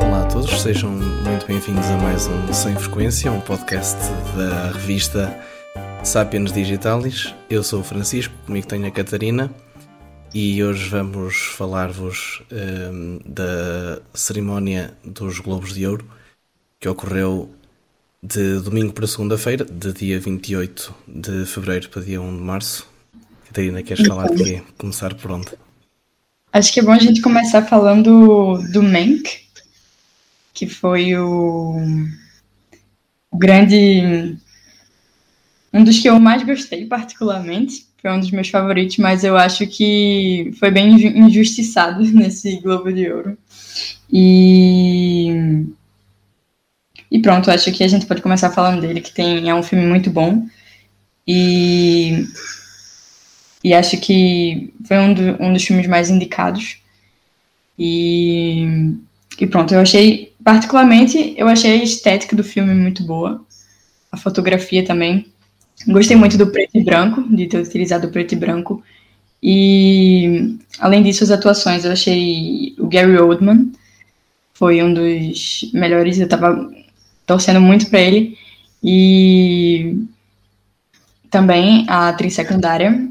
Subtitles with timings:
[0.00, 3.96] Olá a todos, sejam muito bem-vindos a mais um Sem Frequência, um podcast
[4.36, 5.32] da revista
[6.02, 7.32] Sapiens Digitalis.
[7.48, 9.48] Eu sou o Francisco, comigo tenho a Catarina
[10.34, 16.04] e hoje vamos falar-vos um, da cerimónia dos Globos de Ouro
[16.80, 17.48] que ocorreu
[18.20, 22.88] de domingo para segunda-feira, de dia 28 de fevereiro para dia 1 de março.
[23.46, 24.62] Catarina, queres falar de quê?
[24.76, 25.52] Começar por onde?
[26.54, 29.40] Acho que é bom a gente começar falando do Mank,
[30.52, 31.80] que foi o,
[33.28, 34.36] o grande.
[35.72, 37.84] Um dos que eu mais gostei, particularmente.
[38.00, 43.10] Foi um dos meus favoritos, mas eu acho que foi bem injustiçado nesse Globo de
[43.10, 43.36] Ouro.
[44.08, 45.66] E.
[47.10, 49.86] E pronto, acho que a gente pode começar falando dele, que tem, é um filme
[49.86, 50.46] muito bom.
[51.26, 52.28] E
[53.64, 56.76] e acho que foi um, do, um dos filmes mais indicados.
[57.78, 58.94] E,
[59.40, 63.42] e pronto, eu achei, particularmente, eu achei a estética do filme muito boa.
[64.12, 65.26] A fotografia também.
[65.88, 68.82] Gostei muito do preto e branco, de ter utilizado o preto e branco.
[69.42, 71.84] E, além disso, as atuações.
[71.84, 73.72] Eu achei o Gary Oldman
[74.52, 76.20] foi um dos melhores.
[76.20, 76.70] Eu tava
[77.26, 78.38] torcendo muito para ele.
[78.82, 80.04] E
[81.30, 83.08] também a atriz secundária,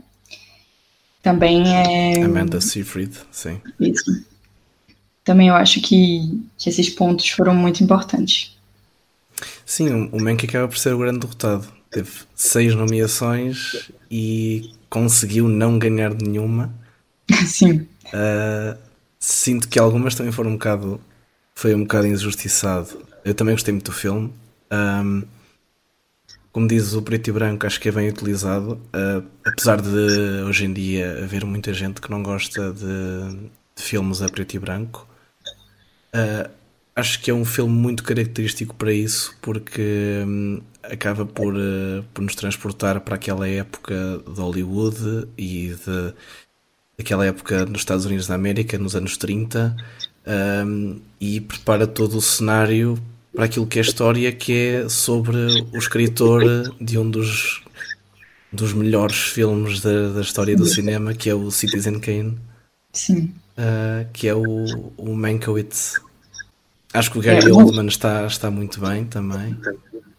[1.24, 2.22] também é.
[2.22, 3.60] Amanda Seyfried, sim.
[3.80, 4.26] Isso.
[5.24, 8.58] Também eu acho que, que esses pontos foram muito importantes.
[9.66, 11.66] Sim, o Mank acaba por ser o grande derrotado.
[11.90, 16.74] Teve seis nomeações e conseguiu não ganhar nenhuma.
[17.48, 17.88] Sim.
[18.08, 18.78] Uh,
[19.18, 21.00] sinto que algumas também foram um bocado.
[21.56, 23.02] Foi um bocado injustiçado.
[23.24, 24.34] Eu também gostei muito do filme.
[24.70, 25.24] Um,
[26.54, 30.66] como dizes, o preto e branco acho que é bem utilizado, uh, apesar de hoje
[30.66, 35.08] em dia haver muita gente que não gosta de, de filmes a preto e branco.
[36.16, 36.48] Uh,
[36.96, 42.22] acho que é um filme muito característico para isso, porque um, acaba por, uh, por
[42.22, 46.14] nos transportar para aquela época de Hollywood e de
[47.00, 49.76] aquela época nos Estados Unidos da América, nos anos 30,
[50.68, 52.96] um, e prepara todo o cenário
[53.34, 55.38] para aquilo que é a história, que é sobre
[55.72, 56.44] o escritor
[56.80, 57.64] de um dos,
[58.52, 62.38] dos melhores filmes da, da história do cinema, que é o Citizen Kane.
[62.92, 63.34] Sim.
[63.58, 66.00] Uh, que é o, o Mankiewicz.
[66.94, 69.58] Acho que o Gary é, Oldman está, está muito bem também.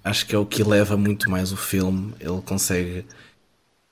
[0.02, 2.12] Acho que é o que leva muito mais o filme.
[2.18, 3.06] Ele consegue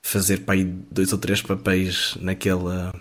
[0.03, 2.93] fazer para aí dois ou três papéis naquele,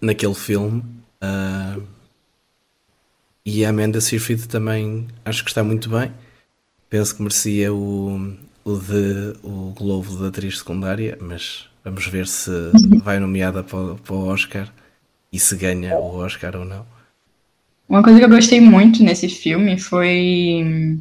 [0.00, 0.82] naquele filme.
[1.22, 1.82] Uh,
[3.46, 6.10] e a Amanda Seyfried também acho que está muito bem.
[6.90, 12.50] Penso que merecia o, o, de, o Globo de atriz secundária, mas vamos ver se
[13.04, 14.68] vai nomeada para, para o Oscar
[15.32, 16.84] e se ganha o Oscar ou não.
[17.88, 20.98] Uma coisa que eu gostei muito nesse filme foi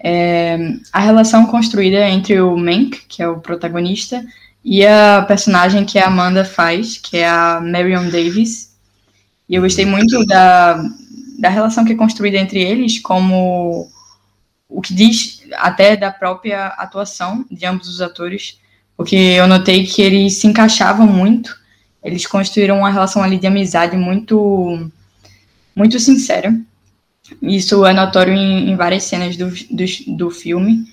[0.00, 0.58] é,
[0.92, 4.26] a relação construída entre o Mank, que é o protagonista,
[4.64, 8.74] e a personagem que a Amanda faz, que é a Marion Davis.
[9.48, 10.82] E eu gostei muito da,
[11.40, 13.90] da relação que é construída entre eles, como
[14.68, 18.60] o que diz até da própria atuação de ambos os atores,
[18.94, 21.58] porque eu notei que eles se encaixavam muito,
[22.04, 24.90] eles construíram uma relação ali de amizade muito,
[25.74, 26.54] muito sincera.
[27.40, 30.84] Isso é notório em, em várias cenas do, do, do filme,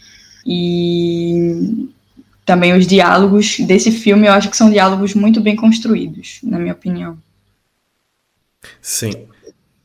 [0.46, 1.90] e
[2.46, 6.74] também os diálogos desse filme eu acho que são diálogos muito bem construídos, na minha
[6.74, 7.18] opinião.
[8.82, 9.28] Sim,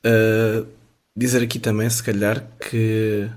[0.04, 0.66] Uh,
[1.16, 3.30] dizer aqui também, se calhar, que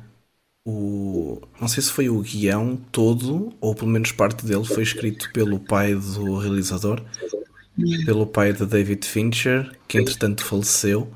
[0.65, 1.41] o.
[1.61, 5.59] Não sei se foi o guião todo, ou pelo menos parte dele, foi escrito pelo
[5.59, 7.01] pai do realizador,
[8.05, 11.11] pelo pai de David Fincher, que entretanto faleceu.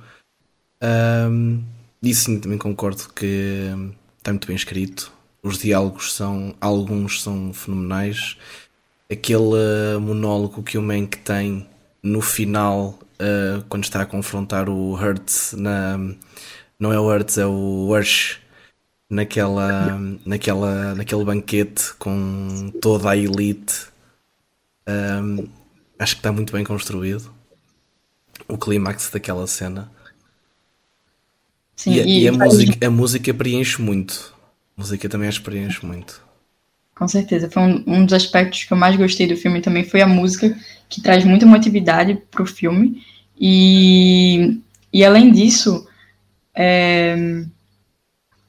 [0.82, 1.64] Um,
[2.02, 3.72] e sim, também concordo que
[4.18, 5.12] está muito bem escrito.
[5.42, 6.56] Os diálogos são.
[6.62, 8.38] Alguns são fenomenais.
[9.12, 11.68] Aquele monólogo que o Mank tem
[12.04, 15.98] no final uh, quando está a confrontar o Hertz na.
[16.80, 18.39] Não é o Hertz, é o Ursh
[19.10, 23.88] naquela, naquela, naquele banquete com toda a elite.
[24.88, 25.48] Um,
[25.98, 27.33] acho que está muito bem construído.
[28.48, 29.92] O clímax daquela cena.
[31.75, 34.33] Sim, e, e, e a, música, a música preenche muito.
[34.77, 36.22] A música também as preenche muito.
[37.00, 37.50] Com certeza.
[37.50, 40.54] Foi um, um, dos aspectos que eu mais gostei do filme também foi a música,
[40.90, 43.01] que traz muita emotividade para o filme.
[43.40, 44.60] E,
[44.92, 45.88] e além disso,
[46.54, 47.16] é,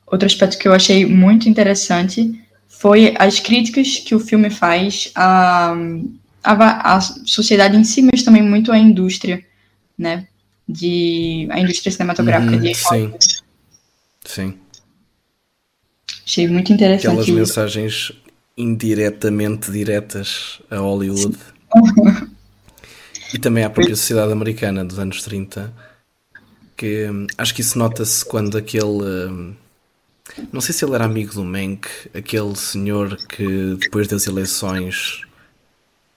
[0.05, 5.73] outro aspecto que eu achei muito interessante foi as críticas que o filme faz à,
[6.43, 9.44] à, à sociedade em si, mas também muito à indústria,
[9.97, 10.26] né?
[10.69, 13.14] de a indústria cinematográfica Uhum, de sim.
[14.25, 14.58] Sim.
[16.25, 18.12] Achei muito interessante Aquelas mensagens
[18.61, 21.37] indiretamente diretas a Hollywood.
[23.35, 25.73] e também à própria sociedade americana dos anos 30.
[26.77, 29.03] Que hum, acho que isso nota-se quando aquele.
[29.29, 29.55] hum,
[30.53, 35.23] não sei se ele era amigo do Mank, aquele senhor que depois das eleições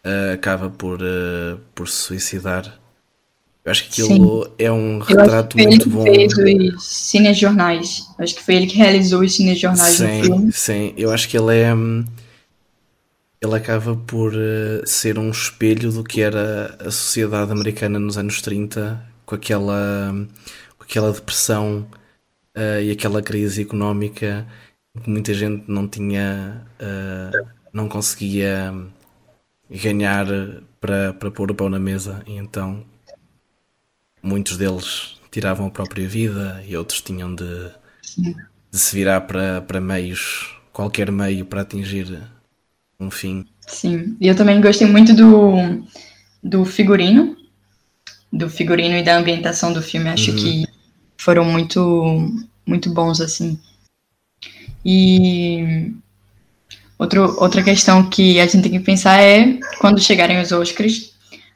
[0.04, 2.80] ah, acaba por, ah, por se suicidar.
[3.66, 6.04] Eu acho que aquilo é um retrato ele muito que bom.
[6.04, 8.04] fez os cinejornais.
[8.20, 10.52] Acho que foi ele que realizou os cinejornais no Sim, filme.
[10.52, 10.94] sim.
[10.98, 11.74] Eu acho que ele é.
[13.44, 18.42] Ele acaba por eh, ser um espelho do que era a sociedade americana nos anos
[18.42, 20.14] 30, com aquela,
[20.78, 21.88] com aquela depressão
[22.56, 24.48] eh, e aquela crise económica
[25.04, 26.66] que muita gente não tinha.
[26.80, 27.32] eh,
[27.74, 28.74] não conseguia
[29.70, 30.28] ganhar
[30.80, 32.86] para, para pôr o pão na mesa, e então
[34.22, 37.72] muitos deles tiravam a própria vida e outros tinham de
[38.72, 42.24] de se virar para, para meios, qualquer meio para atingir
[43.12, 43.46] fim.
[43.68, 44.16] Sim.
[44.20, 45.84] E eu também gostei muito do,
[46.44, 47.36] do figurino.
[48.32, 50.10] Do figurino e da ambientação do filme.
[50.10, 50.38] Acho Uhum.
[50.38, 50.68] que
[51.18, 51.82] foram muito,
[52.66, 53.60] muito bons, assim.
[54.86, 55.94] E
[56.98, 61.14] outro, outra questão que a gente tem que pensar é quando chegarem os Oscars.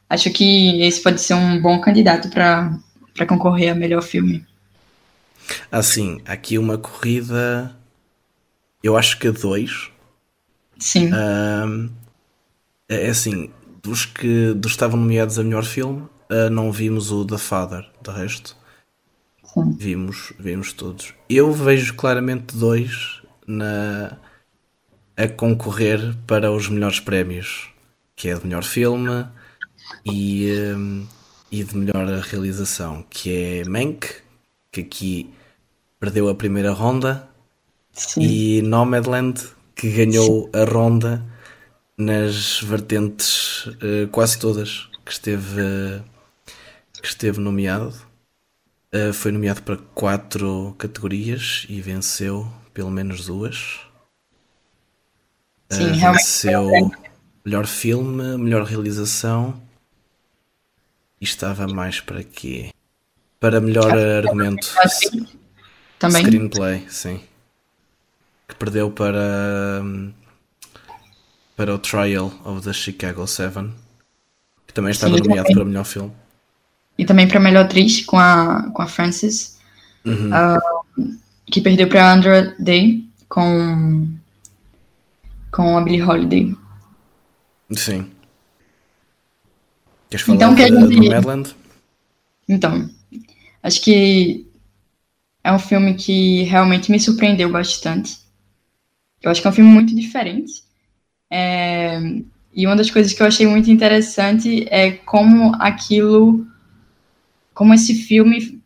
[0.10, 2.80] Acho que esse pode ser um bom candidato para
[3.28, 4.46] concorrer a melhor filme.
[5.72, 7.76] Assim, aqui uma corrida,
[8.84, 9.90] eu acho que a dois.
[10.80, 11.28] Sim,
[11.64, 11.90] Ahm,
[12.90, 13.52] é assim,
[13.82, 17.90] dos que, dos que estavam nomeados a melhor filme, ah, não vimos o The Father,
[18.02, 18.56] de resto.
[19.44, 19.80] sim.
[19.80, 21.14] Vimos, vimos todos.
[21.30, 24.18] Eu vejo claramente dois na,
[25.16, 27.70] a concorrer para os melhores prémios,
[28.16, 29.28] que é de melhor filme
[30.06, 30.48] e,
[31.52, 34.08] e de melhor realização, que é Mank,
[34.72, 35.34] que aqui
[36.00, 37.30] perdeu a primeira ronda,
[37.94, 38.22] sim.
[38.22, 39.42] e Nomadland,
[39.78, 41.24] que ganhou a ronda
[41.98, 46.02] nas vertentes eh, quase todas que esteve, eh,
[47.00, 47.94] que esteve nomeado.
[48.92, 53.80] Eh, foi nomeado para quatro categorias e venceu pelo menos duas.
[55.70, 56.92] Eh, Sim, venceu
[57.46, 59.62] melhor filme, melhor realização
[61.22, 62.72] e estava mais para quê?
[63.40, 64.74] Para melhor argumento.
[66.00, 66.24] Também.
[66.24, 67.22] Screenplay, sim.
[68.48, 69.82] Que perdeu para.
[69.84, 70.12] hum,
[71.56, 73.74] para o Trial of the Chicago Seven.
[74.68, 75.56] Que também estava Sim, nomeado também.
[75.56, 76.12] para melhor filme.
[76.98, 79.58] E também para melhor atriz com a, com a Frances,
[80.06, 80.30] Uhum.
[80.34, 80.58] ah,
[81.48, 84.08] que perdeu para Andra Day com,
[85.52, 86.56] com a Billie Holiday.
[87.72, 88.10] Sim.
[90.10, 91.56] Queres falar Então, que de- gente- do Madland?
[92.48, 92.90] Então,
[93.62, 94.48] acho que
[95.44, 98.18] é um filme que realmente me surpreendeu bastante.
[99.22, 100.64] Eu acho que é um filme muito diferente.
[101.30, 102.00] É,
[102.54, 106.46] E uma das coisas que eu achei muito interessante é como aquilo,
[107.54, 108.62] como esse filme,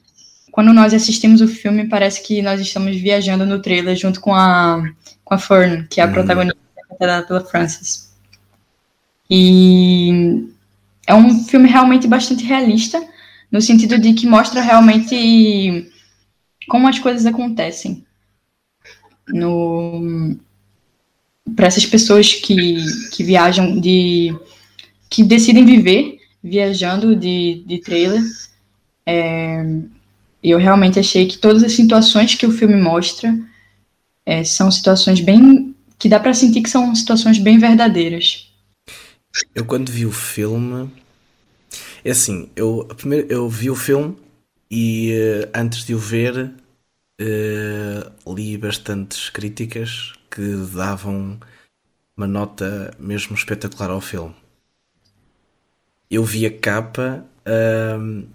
[0.52, 4.84] quando nós assistimos o filme, parece que nós estamos viajando no trailer junto com a,
[5.24, 6.14] com a Fern, que é a Uhum.
[6.14, 8.12] protagonista interpretada pela Frances.
[9.30, 10.48] E
[11.08, 13.02] é um filme realmente bastante realista,
[13.52, 15.90] no sentido de que mostra realmente
[16.68, 18.06] como as coisas acontecem
[19.32, 20.38] no
[21.56, 22.78] para essas pessoas que,
[23.12, 24.36] que viajam de
[25.10, 28.22] que decidem viver viajando de, de trailer
[29.06, 29.64] é,
[30.44, 33.38] eu realmente achei que todas as situações que o filme mostra
[34.26, 38.52] é, são situações bem que dá para sentir que são situações bem verdadeiras
[39.56, 40.90] Eu quando vi o filme.
[42.04, 44.18] É assim, eu, primeiro, eu vi o filme
[44.70, 46.52] e eh, antes de o ver
[47.22, 51.40] eh, li bastantes críticas que davam
[52.18, 54.36] uma nota mesmo espetacular ao filme.
[56.10, 58.26] Eu vi a capa ahm,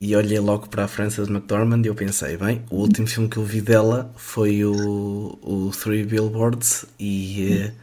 [0.00, 3.36] e olhei logo para a Frances McDormand e eu pensei, bem, o último filme que
[3.36, 7.74] eu vi dela foi o, o Three Billboards e eh,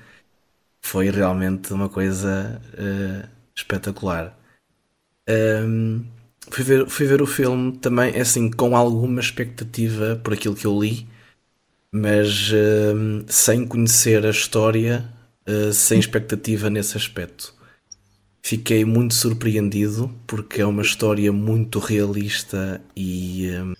[0.81, 4.37] foi realmente uma coisa eh, espetacular.
[5.27, 6.05] Ahm,
[6.51, 10.79] fui, ver, fui ver o filme também, assim, com alguma expectativa por aquilo que eu
[10.79, 11.07] li,
[11.93, 15.05] mas ahm, sem conhecer a história,
[15.47, 17.53] ah, sem expectativa nesse aspecto.
[18.43, 23.73] Fiquei muito surpreendido porque é uma história muito realista e, ahm,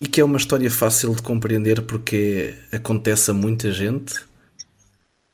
[0.00, 4.14] e que é uma história fácil de compreender porque acontece a muita gente.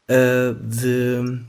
[0.08, 1.44] ah, de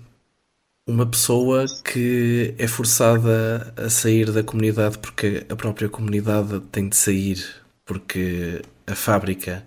[0.87, 6.95] uma pessoa que é forçada a sair da comunidade porque a própria comunidade tem de
[6.95, 7.43] sair
[7.83, 9.65] porque a fábrica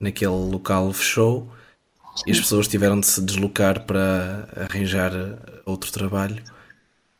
[0.00, 1.48] naquele local fechou
[2.26, 5.12] e as pessoas tiveram de se deslocar para arranjar
[5.64, 6.42] outro trabalho.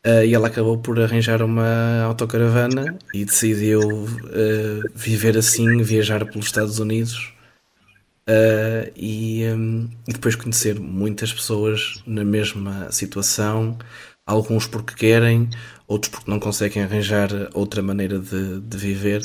[0.04, 6.46] Uh, e ela acabou por arranjar uma autocaravana e decidiu uh, viver assim, viajar pelos
[6.46, 7.31] Estados Unidos
[8.28, 13.78] uh, e, um, e, depois conhecer muitas pessoas na mesma situação,
[14.26, 15.48] alguns porque querem,
[15.86, 19.22] outros porque não conseguem arranjar outra maneira de, de viver.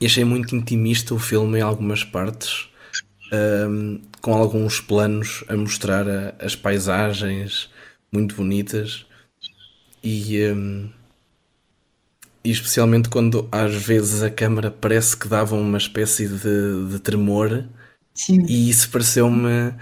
[0.00, 2.68] E achei muito intimista o filme em algumas partes,
[3.32, 7.70] um, com alguns planos a mostrar a, as paisagens
[8.12, 9.06] muito bonitas
[10.02, 10.90] e, um,
[12.44, 17.64] e especialmente quando às vezes a câmera parece que dava uma espécie de, de tremor.
[18.12, 18.44] Sim.
[18.48, 19.72] e isso pareceu-me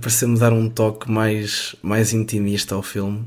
[0.00, 3.20] pareceu-me dar um toque mais, mais intimista ao filme.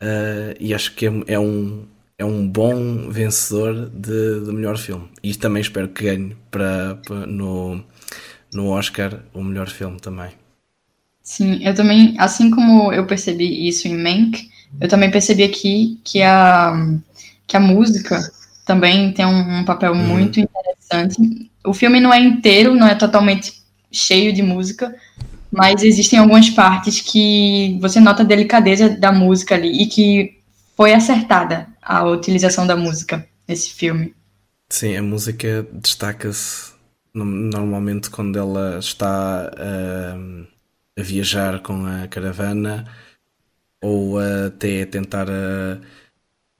[0.00, 1.86] Uh, e acho que é, é, um
[2.18, 5.08] é um bom vencedor de, de melhor filme.
[5.22, 7.82] E também espero que ganhe para, para no,
[8.52, 10.30] no Oscar o melhor filme também.
[11.22, 14.48] Sim, eu também, assim como eu percebi isso em Mank,
[14.80, 16.74] eu também percebi aqui que a,
[17.48, 18.30] que a música
[18.64, 20.06] também tem um, um papel uhum.
[20.06, 21.50] muito interessante.
[21.64, 23.54] O filme não é inteiro, não é totalmente
[23.90, 24.94] cheio de música,
[25.50, 30.38] mas existem algumas partes que você nota a delicadeza da música ali e que
[30.76, 34.14] foi acertada a utilização da música nesse filme.
[34.68, 36.72] Sim, a música destaca-se
[37.14, 40.46] normalmente quando ela está uh,
[40.98, 42.84] a viajar com a caravana
[43.82, 45.80] ou até tentar uh,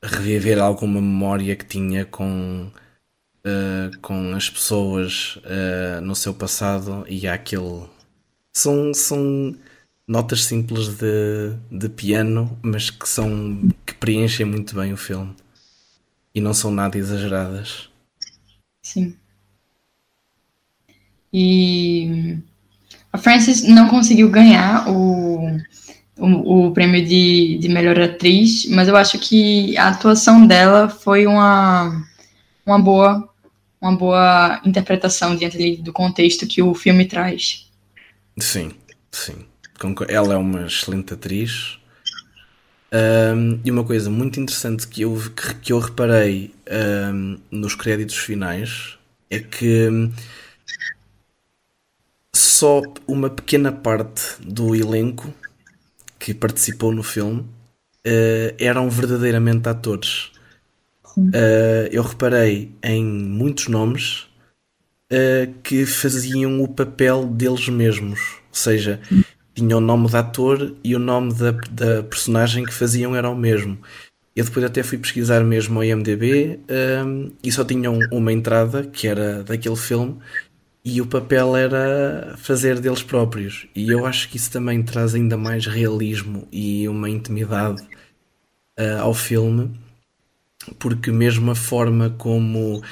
[0.03, 2.71] reviver alguma memória que tinha com,
[3.45, 7.87] uh, com as pessoas uh, no seu passado e há aquele.
[8.53, 9.55] São, são
[10.07, 15.35] notas simples de, de piano, mas que são que preenchem muito bem o filme
[16.35, 17.89] e não são nada exageradas.
[18.83, 19.17] Sim.
[21.33, 22.39] E
[23.13, 25.59] a Frances não conseguiu ganhar o
[26.19, 31.27] o, o prêmio de, de melhor atriz, mas eu acho que a atuação dela foi
[31.27, 32.05] uma,
[32.67, 33.29] uma boa
[33.81, 37.71] uma boa interpretação diante do contexto que o filme traz.
[38.39, 38.73] Sim,
[39.11, 39.47] sim.
[40.09, 41.79] Ela é uma excelente atriz.
[42.93, 45.17] Um, e uma coisa muito interessante que eu,
[45.63, 46.53] que eu reparei
[47.13, 48.99] um, nos créditos finais
[49.31, 50.11] é que
[52.35, 55.33] só uma pequena parte do elenco
[56.19, 60.33] que participou no filme uh, eram verdadeiramente atores.
[61.17, 64.29] Uh, eu reparei em muitos nomes
[65.13, 69.01] uh, que faziam o papel deles mesmos, ou seja,
[69.55, 73.37] tinham o nome de ator e o nome da, da personagem que faziam era o
[73.37, 73.79] mesmo.
[74.37, 76.61] Eu depois até fui pesquisar mesmo ao IMDB
[77.05, 80.17] um, e só tinham uma entrada que era daquele filme
[80.85, 83.67] e o papel era fazer deles próprios.
[83.75, 87.83] E eu acho que isso também traz ainda mais realismo e uma intimidade
[88.79, 89.79] uh, ao filme,
[90.79, 92.83] porque mesmo a forma como uh,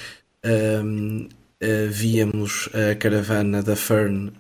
[0.45, 4.33] uh, víamos a caravana da Fern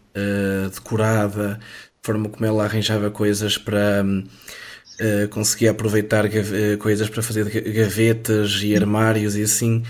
[0.72, 4.04] decorada, a forma como ela arranjava coisas para.
[4.98, 6.24] Uh, conseguia aproveitar
[6.78, 9.82] coisas para fazer gavetas e armários e assim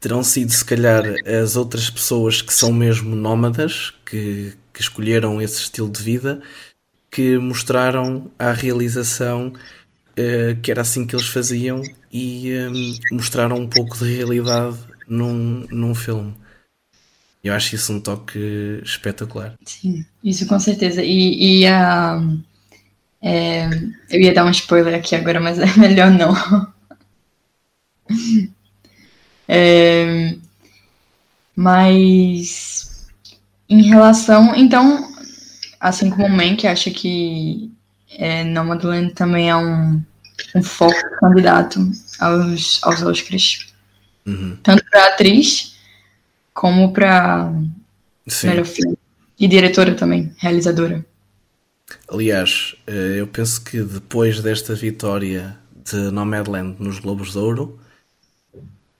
[0.00, 1.02] terão sido se calhar
[1.42, 6.42] as outras pessoas que são mesmo nómadas, que, que escolheram esse estilo de vida,
[7.10, 13.68] que mostraram à realização uh, que era assim que eles faziam e um, mostraram um
[13.68, 14.78] pouco de realidade
[15.08, 16.34] num, num filme.
[17.42, 19.54] Eu acho isso um toque espetacular.
[19.64, 21.02] Sim, isso com certeza.
[21.04, 21.64] E, e.
[23.26, 23.68] É,
[24.10, 26.34] eu ia dar um spoiler aqui agora, mas é melhor não.
[29.48, 30.34] É,
[31.54, 33.06] mas
[33.68, 35.12] em relação, então,
[35.80, 37.70] assim como o Mank acha que
[38.10, 40.02] é, Nomadland também é um,
[40.54, 41.80] um foco candidato
[42.18, 43.72] aos, aos Oscars.
[44.26, 44.56] Uhum.
[44.62, 45.76] Tanto para atriz
[46.52, 47.52] como para
[48.44, 48.96] melhor filme.
[49.38, 51.04] E diretora também, realizadora.
[52.08, 57.78] Aliás, eh, eu penso que depois desta vitória de Nomadland nos Globos de Ouro,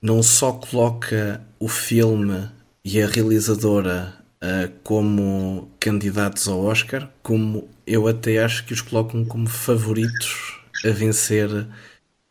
[0.04, 2.46] não só coloca o filme
[2.84, 9.24] e a realizadora uh, como candidatos ao Oscar, como eu até acho que os colocam
[9.24, 11.48] como favoritos a vencer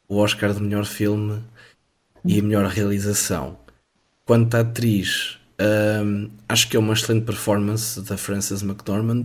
[0.08, 1.42] o Oscar de melhor filme
[2.24, 3.58] e melhor realização.
[4.24, 5.40] Quanto à atriz,
[6.06, 9.24] um, acho que é uma excelente performance da Frances McDormand.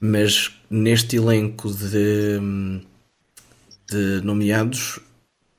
[0.00, 2.40] mas neste elenco de,
[3.90, 4.98] de nomeados,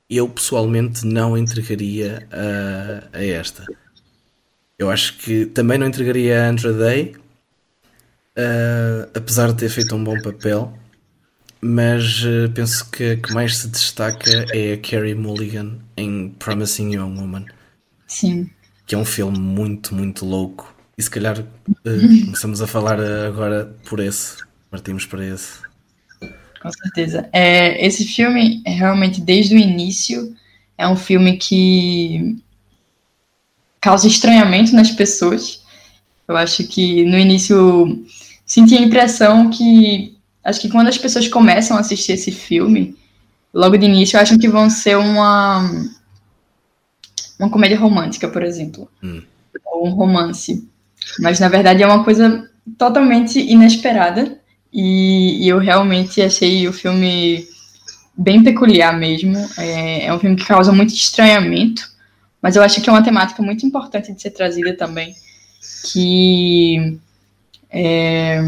[0.10, 3.66] eu pessoalmente não entregaria a, a esta.
[4.80, 7.16] Eu acho que também não entregaria a Andra Day,
[8.38, 10.72] uh, apesar de ter feito um bom papel,
[11.60, 16.94] mas uh, penso que a que mais se destaca é a Carrie Mulligan em Promising
[16.94, 17.46] Young Woman.
[18.06, 18.50] Sim.
[18.86, 20.74] Que é um filme muito, muito louco.
[20.98, 21.46] E se calhar uh,
[22.26, 24.38] começamos a falar agora por esse.
[24.70, 25.67] Partimos para esse.
[26.62, 27.30] Com certeza.
[27.32, 30.36] É, esse filme, é realmente, desde o início,
[30.78, 32.38] é um filme que
[33.82, 35.64] causa estranhamento nas pessoas.
[36.28, 38.06] Eu acho que no início
[38.46, 42.96] senti a impressão que acho que quando as pessoas começam a assistir esse filme,
[43.54, 45.70] logo de início acham que vão ser uma
[47.40, 49.22] uma comédia romântica, por exemplo, hum.
[49.66, 50.68] ou um romance.
[51.20, 54.40] Mas na verdade é uma coisa totalmente inesperada
[54.72, 57.48] e, e eu realmente achei o filme
[58.18, 59.38] bem peculiar mesmo.
[59.58, 61.90] É, é um filme que causa muito estranhamento,
[62.42, 65.14] mas eu acho que é uma temática muito importante de ser trazida também,
[65.92, 67.00] que
[67.70, 68.42] é,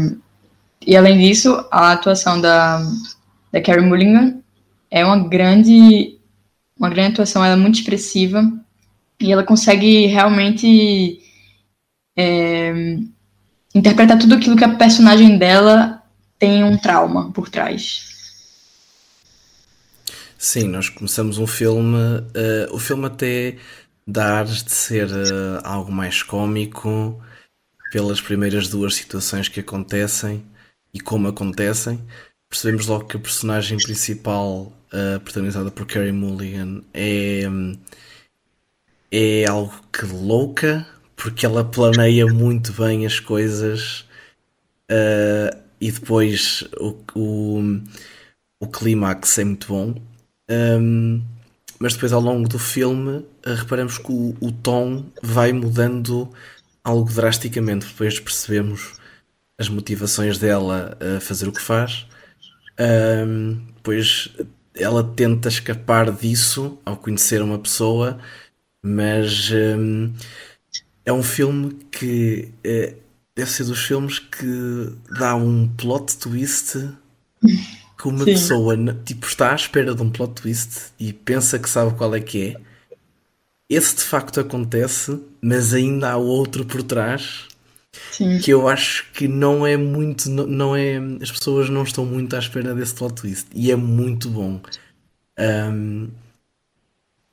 [0.86, 2.82] e além disso, a atuação da,
[3.52, 4.38] da Carrie Mulligan
[4.90, 6.16] é uma grande
[6.78, 8.42] uma grande atuação, ela é muito expressiva
[9.20, 11.20] e ela consegue realmente
[12.16, 12.96] é,
[13.74, 15.99] interpretar tudo aquilo que a personagem dela
[16.40, 18.08] tem um trauma por trás.
[20.36, 23.58] Sim, nós começamos um filme, uh, o filme até
[24.06, 27.22] dá ares de ser uh, algo mais cômico
[27.92, 30.42] pelas primeiras duas situações que acontecem
[30.94, 32.00] e como acontecem.
[32.48, 37.42] Percebemos logo que a personagem principal, uh, protagonizada por Carrie Mulligan, é,
[39.12, 44.06] é algo que louca, porque ela planeia muito bem as coisas
[44.90, 47.80] uh, e depois o, o,
[48.60, 49.94] o clímax é muito bom.
[50.50, 51.22] Um,
[51.78, 56.30] mas depois ao longo do filme uh, reparamos que o, o, tom vai mudando
[56.84, 57.86] algo drasticamente.
[57.86, 58.94] Depois percebemos
[59.58, 62.06] as motivações dela a fazer o que faz.
[62.78, 64.30] Um, depois
[64.74, 68.18] ela tenta escapar disso ao conhecer uma pessoa,
[68.82, 70.12] mas um,
[71.04, 72.94] é um filme que é,
[73.36, 76.88] deve ser dos filmes que dá um plot twist
[77.98, 78.32] que uma Sim.
[78.32, 82.20] pessoa tipo, está à espera de um plot twist e pensa que sabe qual é
[82.20, 82.60] que é.
[83.68, 87.46] Esse de facto acontece, mas ainda há outro por trás
[88.10, 88.38] Sim.
[88.38, 92.38] que eu acho que não é muito, não é, as pessoas não estão muito à
[92.38, 94.60] espera desse plot twist e é muito bom.
[95.38, 96.08] Um,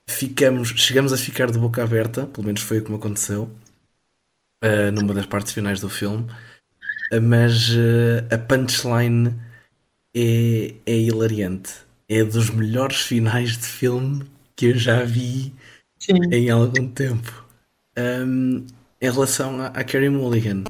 [0.05, 3.49] ficamos, chegamos a ficar de boca aberta, pelo menos foi o que me aconteceu
[4.63, 6.27] uh, numa das partes finais do filme,
[7.13, 9.33] uh, mas uh, a punchline
[10.15, 11.73] é, é hilariante.
[12.09, 15.53] É dos melhores finais de filme que eu já vi
[15.99, 16.19] Sim.
[16.31, 17.45] em algum tempo.
[17.97, 18.65] Um,
[19.01, 20.63] em relação à, Carrie Mulligan,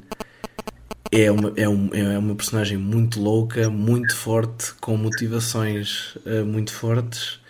[1.10, 6.72] é uma, é, um, é uma personagem muito louca, muito forte, com motivações uh, muito
[6.72, 7.40] fortes.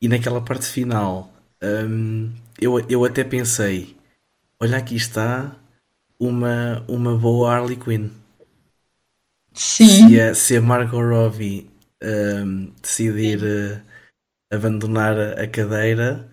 [0.00, 3.93] E naquela parte final, um, eu, eu até pensei:
[4.64, 5.54] olha, aqui está
[6.18, 8.08] uma, uma boa Harley Quinn.
[9.52, 10.08] Sim.
[10.08, 11.70] Se a, se a Margot Robbie
[12.02, 13.80] um, decidir uh,
[14.52, 16.28] abandonar a cadeira,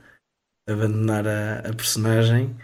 [0.67, 2.55] abandonar a, a personagem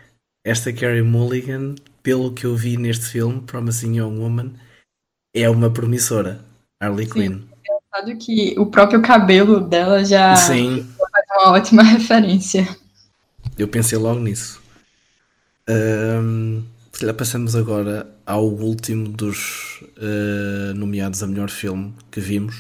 [0.44, 4.54] esta Carrie Mulligan, pelo que eu vi neste filme, Promising Young Woman,
[5.36, 6.40] é uma promissora,
[6.82, 7.42] Harley Sim, Quinn.
[7.68, 10.88] É engraçado que o próprio cabelo dela já Sim.
[10.98, 12.66] faz uma ótima referência.
[13.58, 14.66] Eu pensei logo nisso.
[15.70, 16.64] Um,
[17.18, 22.56] passamos agora ao último dos uh, nomeados a melhor filme que vimos,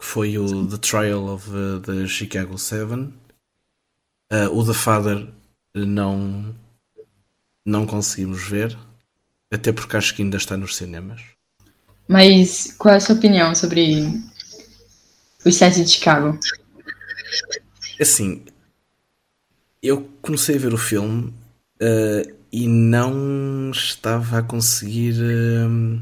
[0.00, 0.66] que foi o Sim.
[0.68, 3.12] The Trial of uh, the Chicago Seven.
[4.32, 5.28] Uh, o The Father
[5.74, 6.54] não
[7.64, 8.76] não conseguimos ver,
[9.50, 11.22] até porque acho que ainda está nos cinemas.
[12.08, 14.04] Mas qual é a sua opinião sobre
[15.44, 16.38] os sete de Chicago?
[18.00, 18.44] Assim,
[19.82, 21.32] eu comecei a ver o filme
[21.82, 25.14] uh, e não estava a conseguir.
[25.14, 26.00] Uh,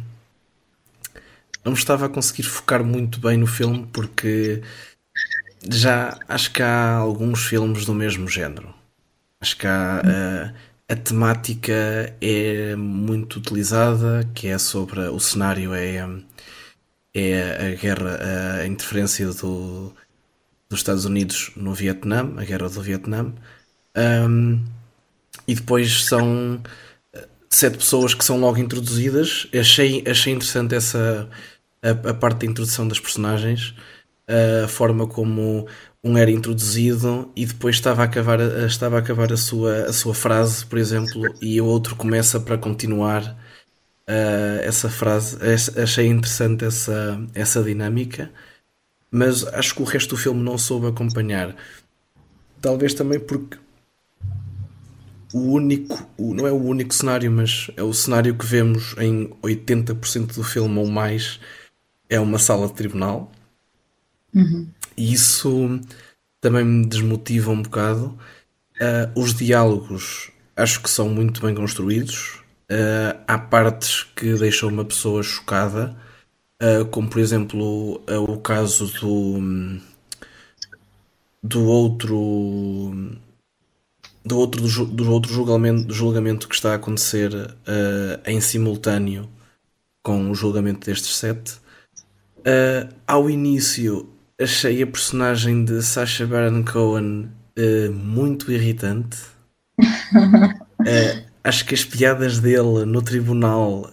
[1.64, 4.62] não estava a conseguir focar muito bem no filme porque
[5.70, 8.74] já acho que há alguns filmes do mesmo género.
[9.40, 10.02] Acho que há.
[10.04, 11.72] Uh, a temática
[12.20, 16.04] é muito utilizada, que é sobre o cenário é,
[17.14, 18.18] é a guerra,
[18.60, 19.94] a interferência do,
[20.68, 23.32] dos Estados Unidos no Vietnã, a guerra do Vietnã,
[23.96, 24.64] um,
[25.46, 26.62] e depois são
[27.50, 29.48] sete pessoas que são logo introduzidas.
[29.52, 31.28] Achei, achei interessante essa
[31.82, 33.74] a, a parte da introdução das personagens,
[34.64, 35.66] a forma como
[36.02, 40.14] um era introduzido e depois estava a acabar, estava a, acabar a, sua, a sua
[40.14, 43.36] frase, por exemplo, e o outro começa para continuar
[44.08, 45.36] uh, essa frase.
[45.82, 48.30] Achei interessante essa, essa dinâmica,
[49.10, 51.54] mas acho que o resto do filme não soube acompanhar.
[52.62, 53.58] Talvez também porque
[55.32, 60.34] o único, não é o único cenário, mas é o cenário que vemos em 80%
[60.34, 61.40] do filme ou mais,
[62.08, 63.30] é uma sala de tribunal.
[64.34, 64.68] Uhum.
[64.96, 65.80] E isso
[66.40, 68.18] também me desmotiva um bocado.
[68.80, 72.40] Uh, os diálogos acho que são muito bem construídos.
[72.70, 75.96] Uh, há partes que deixam uma pessoa chocada,
[76.62, 79.80] uh, como por exemplo o caso do,
[81.42, 83.20] do outro
[84.24, 89.28] do outro, do, do outro julgamento, julgamento que está a acontecer uh, em simultâneo
[90.02, 91.54] com o julgamento destes sete.
[92.38, 94.08] Uh, ao início
[94.40, 99.18] achei a personagem de Sacha Baron Cohen uh, muito irritante.
[101.42, 103.90] acho que as piadas dele no tribunal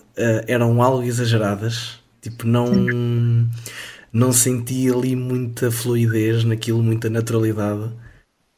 [0.47, 1.99] eram algo exageradas.
[2.21, 2.71] Tipo, não,
[4.11, 7.89] não senti ali muita fluidez naquilo, muita naturalidade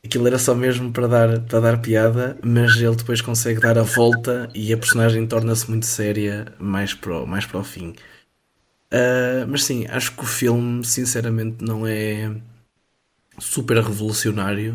[0.04, 3.84] aquilo era só mesmo para dar, para dar piada, mas ele depois consegue dar a
[3.84, 7.94] volta e a personagem torna-se muito séria mais para o, mais para o fim.
[8.92, 12.36] Uh, mas sim, acho que o filme, sinceramente, não é
[13.38, 14.74] super revolucionário.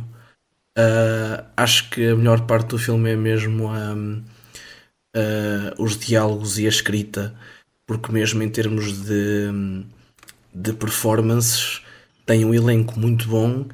[0.79, 4.23] Uh, acho que a melhor parte do filme é mesmo um,
[5.17, 7.35] uh, os diálogos e a escrita,
[7.87, 9.85] porque, mesmo em termos de,
[10.55, 11.83] de performances,
[12.27, 13.67] tem um elenco muito bom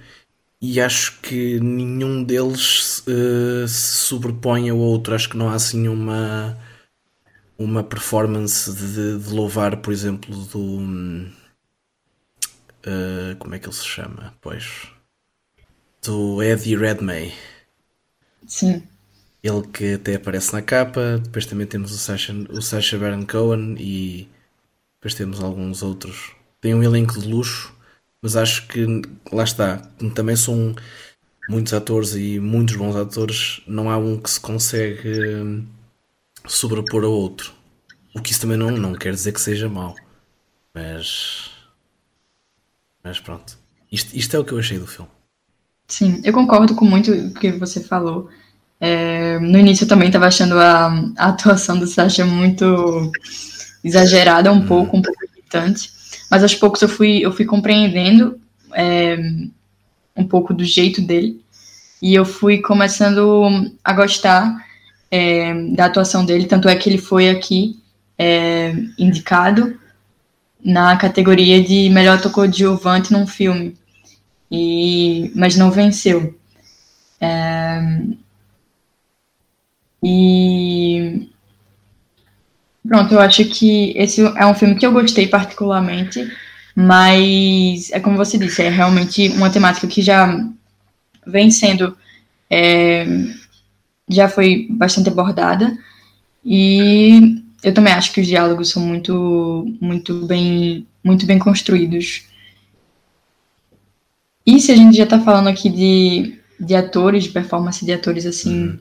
[0.60, 5.14] e acho que nenhum deles uh, se sobrepõe ao outro.
[5.14, 6.58] Acho que não há assim uma
[7.58, 10.78] uma performance de, de louvar, por exemplo, do
[12.86, 14.34] uh, como é que ele se chama?
[14.40, 14.88] Pois
[16.02, 17.34] do Eddie Redmayne.
[18.46, 18.82] Sim.
[19.42, 21.18] Ele que até aparece na capa.
[21.22, 24.28] Depois também temos o Sacha, o Sacha Baron Cohen e
[24.96, 26.32] depois temos alguns outros.
[26.60, 27.74] Tem um elenco de luxo
[28.22, 28.86] mas acho que
[29.32, 29.78] lá está,
[30.14, 30.74] também são
[31.48, 35.66] muitos atores e muitos bons atores, não há um que se consegue hum,
[36.46, 37.52] sobrepor ao outro.
[38.14, 39.94] O que isso também não, não quer dizer que seja mau,
[40.74, 41.50] mas,
[43.02, 43.58] mas pronto.
[43.90, 45.10] Isto, isto é o que eu achei do filme.
[45.88, 48.28] Sim, eu concordo com muito o que você falou.
[48.78, 53.10] É, no início eu também estava achando a, a, atuação do Sasha muito
[53.82, 54.66] exagerada, um hum.
[54.66, 55.99] pouco, um pouco irritante
[56.30, 58.40] mas aos poucos eu fui, eu fui compreendendo
[58.72, 59.18] é,
[60.16, 61.42] um pouco do jeito dele.
[62.00, 64.66] E eu fui começando a gostar
[65.10, 67.78] é, da atuação dele, tanto é que ele foi aqui
[68.16, 69.78] é, indicado
[70.62, 73.76] na categoria de melhor de coadjuvante num filme,
[74.50, 76.38] e, mas não venceu.
[77.20, 77.80] É,
[80.02, 81.28] e
[82.90, 86.28] Pronto, eu acho que esse é um filme que eu gostei particularmente,
[86.74, 90.44] mas é como você disse, é realmente uma temática que já
[91.24, 91.96] vem sendo
[92.50, 93.06] é,
[94.08, 95.78] já foi bastante abordada
[96.44, 102.24] e eu também acho que os diálogos são muito muito bem muito bem construídos.
[104.44, 108.26] E se a gente já está falando aqui de, de atores, de performance de atores
[108.26, 108.78] assim, uhum.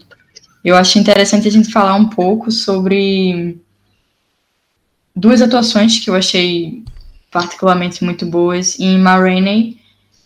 [0.65, 3.61] eu acho interessante a gente falar um pouco sobre
[5.19, 6.83] duas atuações que eu achei
[7.29, 9.77] particularmente muito boas em Ma Rainey,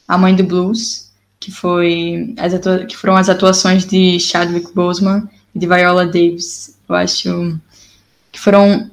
[0.07, 2.53] A Mãe do Blues, que, foi as
[2.87, 6.77] que foram as atuações de Chadwick Boseman e de Viola Davis.
[6.87, 7.59] Eu acho
[8.31, 8.89] que foram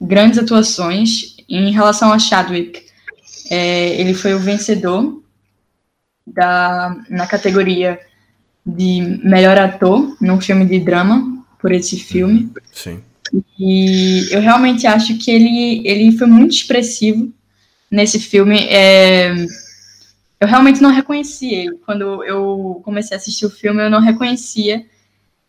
[0.00, 1.36] grandes atuações.
[1.48, 2.84] Em relação a Chadwick,
[3.50, 5.22] é, ele foi o vencedor
[6.26, 7.98] da, na categoria
[8.64, 12.52] de melhor ator num filme de drama por esse filme.
[12.70, 13.02] Sim.
[13.58, 17.32] E eu realmente acho que ele, ele foi muito expressivo
[17.90, 18.58] nesse filme.
[18.68, 19.34] É,
[20.40, 21.78] eu realmente não reconheci ele.
[21.84, 24.84] Quando eu comecei a assistir o filme, eu não reconhecia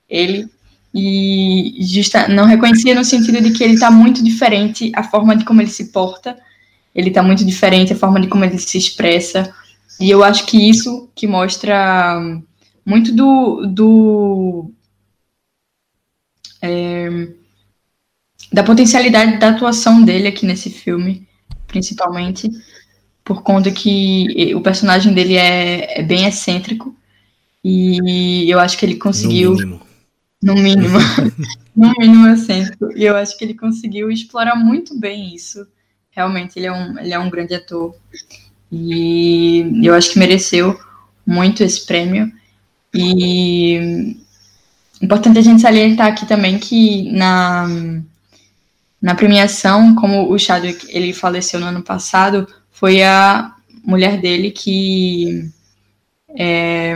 [0.09, 0.49] ele.
[0.93, 5.45] E justa, não reconhecia no sentido de que ele está muito diferente, a forma de
[5.45, 6.35] como ele se porta,
[6.95, 9.53] ele está muito diferente, a forma de como ele se expressa.
[9.99, 12.19] E eu acho que isso que mostra
[12.83, 14.71] muito do, do
[16.61, 17.29] é,
[18.51, 21.27] da potencialidade da atuação dele aqui nesse filme,
[21.67, 22.49] principalmente,
[23.23, 26.95] por conta que o personagem dele é, é bem excêntrico
[27.63, 29.55] e eu acho que ele conseguiu.
[30.41, 30.97] No mínimo.
[31.75, 32.91] no mínimo eu sinto.
[32.95, 35.67] E eu acho que ele conseguiu explorar muito bem isso.
[36.11, 37.93] Realmente, ele é um, ele é um grande ator.
[38.71, 40.79] E eu acho que mereceu
[41.25, 42.31] muito esse prêmio.
[42.93, 44.15] E
[45.01, 47.67] importante a gente salientar aqui também que na,
[49.01, 55.49] na premiação, como o Chadwick ele faleceu no ano passado, foi a mulher dele que
[56.37, 56.95] é,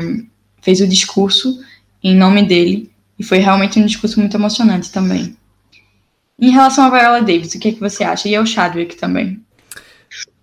[0.62, 1.64] fez o discurso
[2.04, 5.38] em nome dele e foi realmente um discurso muito emocionante também.
[6.38, 8.28] Em relação a Viola Davis, o que, é que você acha?
[8.28, 9.42] E ao Chadwick também?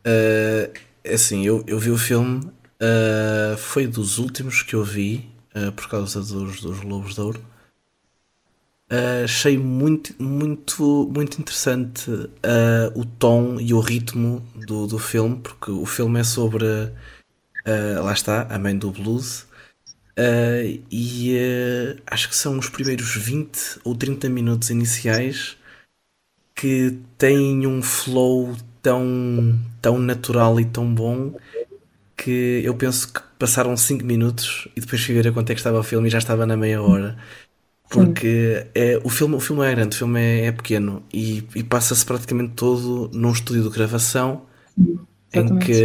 [0.07, 0.73] Uh,
[1.13, 5.89] assim, eu, eu vi o filme, uh, foi dos últimos que eu vi, uh, por
[5.89, 7.50] causa dos, dos Globos de Ouro.
[8.91, 12.31] Uh, achei muito, muito, muito interessante uh,
[12.97, 18.13] o tom e o ritmo do, do filme, porque o filme é sobre, uh, lá
[18.13, 19.47] está, a mãe do blues,
[20.91, 21.35] e
[22.07, 25.57] acho que são os primeiros 20 ou 30 minutos iniciais
[26.55, 31.35] que têm um flow tão, tão natural e tão bom
[32.17, 35.61] que eu penso que passaram 5 minutos e depois fui ver a quanto é que
[35.61, 37.17] estava o filme e já estava na meia hora.
[37.91, 41.65] Porque é, o, filme, o filme é grande, o filme é, é pequeno e, e
[41.65, 44.43] passa-se praticamente todo num estúdio de gravação
[44.79, 45.01] Sim,
[45.33, 45.83] em que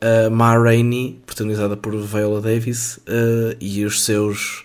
[0.00, 4.64] a Ma Rainey, protagonizada por Viola Davis, uh, e os seus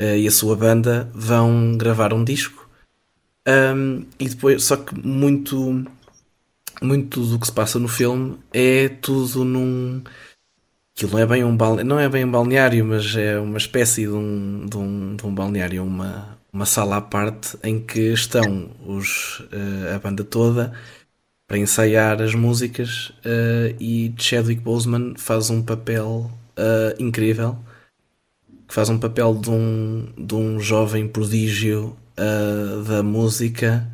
[0.00, 2.68] uh, e a sua banda vão gravar um disco.
[3.48, 5.84] Um, e depois, só que muito,
[6.80, 10.02] muito do que se passa no filme é tudo num
[10.96, 14.06] Aquilo não é bem um balneário, não é bem um balneário, mas é uma espécie
[14.06, 18.70] de um, de um, de um balneário, uma, uma sala à parte em que estão
[18.82, 20.72] os, uh, a banda toda
[21.46, 27.58] para ensaiar as músicas uh, e Chadwick Boseman faz um papel uh, incrível
[28.66, 31.94] que faz um papel de um, de um jovem prodígio
[32.86, 33.86] da música.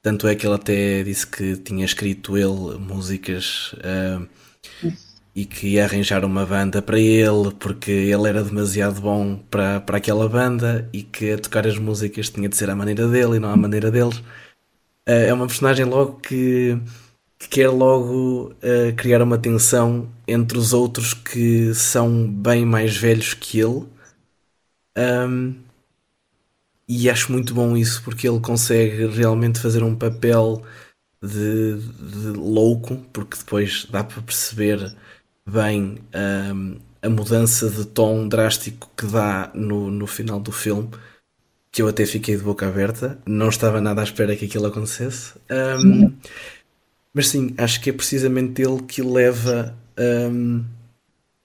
[0.00, 3.74] Tanto é que ele até disse que tinha escrito ele músicas
[5.34, 9.96] e que ia arranjar uma banda para ele porque ele era demasiado bom para, para
[9.98, 13.40] aquela banda e que a tocar as músicas tinha de ser à maneira dele e
[13.40, 14.18] não à maneira deles.
[15.08, 16.78] Uh, é uma personagem logo que,
[17.38, 23.34] que quer logo uh, criar uma tensão entre os outros que são bem mais velhos
[23.34, 23.86] que ele.
[24.96, 25.54] Um,
[26.88, 30.62] e acho muito bom isso porque ele consegue realmente fazer um papel
[31.22, 34.94] de, de louco, porque depois dá para perceber
[35.46, 35.98] bem
[36.52, 40.88] um, a mudança de tom drástico que dá no, no final do filme,
[41.70, 45.34] que eu até fiquei de boca aberta, não estava nada à espera que aquilo acontecesse.
[45.50, 46.12] Um,
[47.12, 50.64] mas sim, acho que é precisamente ele que leva um,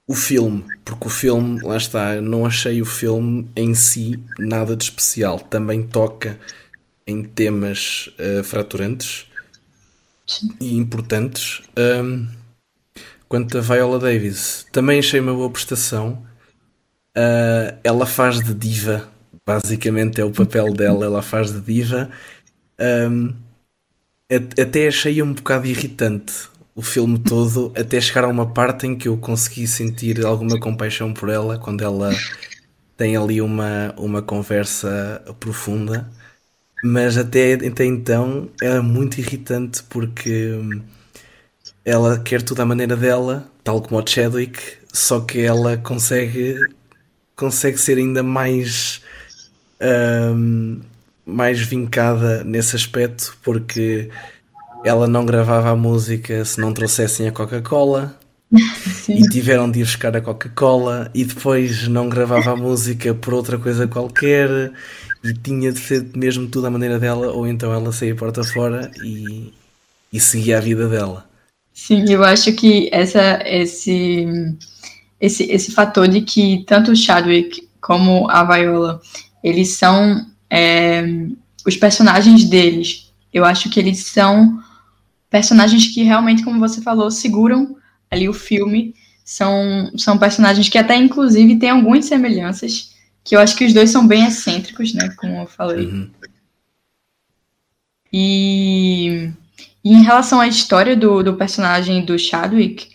[0.06, 4.84] o filme, porque o filme, lá está, não achei o filme em si nada de
[4.84, 5.38] especial.
[5.38, 6.38] Também toca
[7.06, 9.26] em temas uh, fraturantes
[10.60, 11.62] e importantes.
[11.76, 12.39] Um,
[13.30, 16.26] Quanto a Viola Davis, também achei uma boa prestação.
[17.16, 19.08] Uh, ela faz de diva,
[19.46, 22.10] basicamente é o papel dela, ela faz de diva.
[23.08, 23.32] Um,
[24.60, 29.06] até achei um bocado irritante o filme todo, até chegar a uma parte em que
[29.06, 32.10] eu consegui sentir alguma compaixão por ela, quando ela
[32.96, 36.10] tem ali uma, uma conversa profunda.
[36.82, 40.50] Mas até, até então era muito irritante porque
[41.84, 44.60] ela quer tudo à maneira dela, tal como o Chadwick,
[44.92, 46.56] só que ela consegue
[47.36, 49.00] consegue ser ainda mais
[49.80, 50.80] um,
[51.24, 54.10] mais vincada nesse aspecto porque
[54.84, 58.14] ela não gravava a música se não trouxessem a Coca-Cola
[59.08, 63.58] e tiveram de ir buscar a Coca-Cola e depois não gravava a música por outra
[63.58, 64.72] coisa qualquer
[65.24, 68.90] e tinha de ser mesmo tudo à maneira dela ou então ela saía porta fora
[69.02, 69.52] e,
[70.12, 71.29] e seguia a vida dela.
[71.80, 74.26] Sim, eu acho que essa, esse,
[75.18, 79.00] esse, esse fator de que tanto o Chadwick como a Viola,
[79.42, 81.02] eles são é,
[81.66, 83.10] os personagens deles.
[83.32, 84.62] Eu acho que eles são
[85.30, 87.74] personagens que realmente, como você falou, seguram
[88.10, 88.94] ali o filme.
[89.24, 93.88] São, são personagens que até, inclusive, têm algumas semelhanças, que eu acho que os dois
[93.88, 95.86] são bem excêntricos, né, como eu falei.
[95.86, 96.10] Uhum.
[98.12, 99.32] E
[99.84, 102.88] e em relação à história do, do personagem do Chadwick,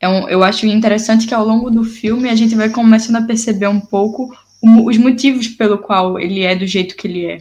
[0.00, 3.22] é um, eu acho interessante que ao longo do filme a gente vai começando a
[3.22, 7.38] perceber um pouco o, os motivos pelo qual ele é do jeito que ele é.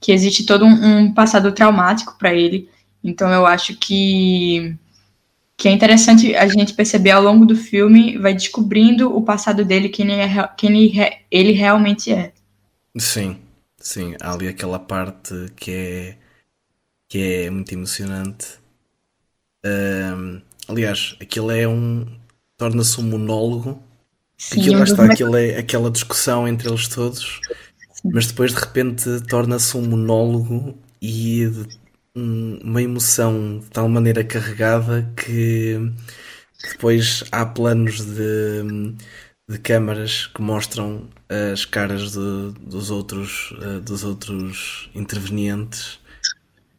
[0.00, 2.68] Que existe todo um, um passado traumático para ele.
[3.04, 4.74] Então eu acho que,
[5.56, 9.88] que é interessante a gente perceber ao longo do filme, vai descobrindo o passado dele,
[9.88, 12.32] quem ele, é, quem ele, ele realmente é.
[12.96, 13.36] Sim,
[13.82, 16.16] Sim, há ali aquela parte que é,
[17.12, 18.58] que é muito emocionante.
[19.62, 22.06] Um, aliás, aquilo é um.
[22.56, 23.82] torna-se um monólogo.
[24.38, 27.38] Sim, aquilo lá está, aquilo é aquela discussão entre eles todos,
[27.92, 28.10] Sim.
[28.14, 31.52] mas depois de repente torna-se um monólogo e
[32.16, 35.92] uma emoção de tal maneira carregada que
[36.62, 38.94] depois há planos de,
[39.50, 41.10] de câmaras que mostram
[41.52, 46.00] as caras de, dos, outros, eh, dos outros intervenientes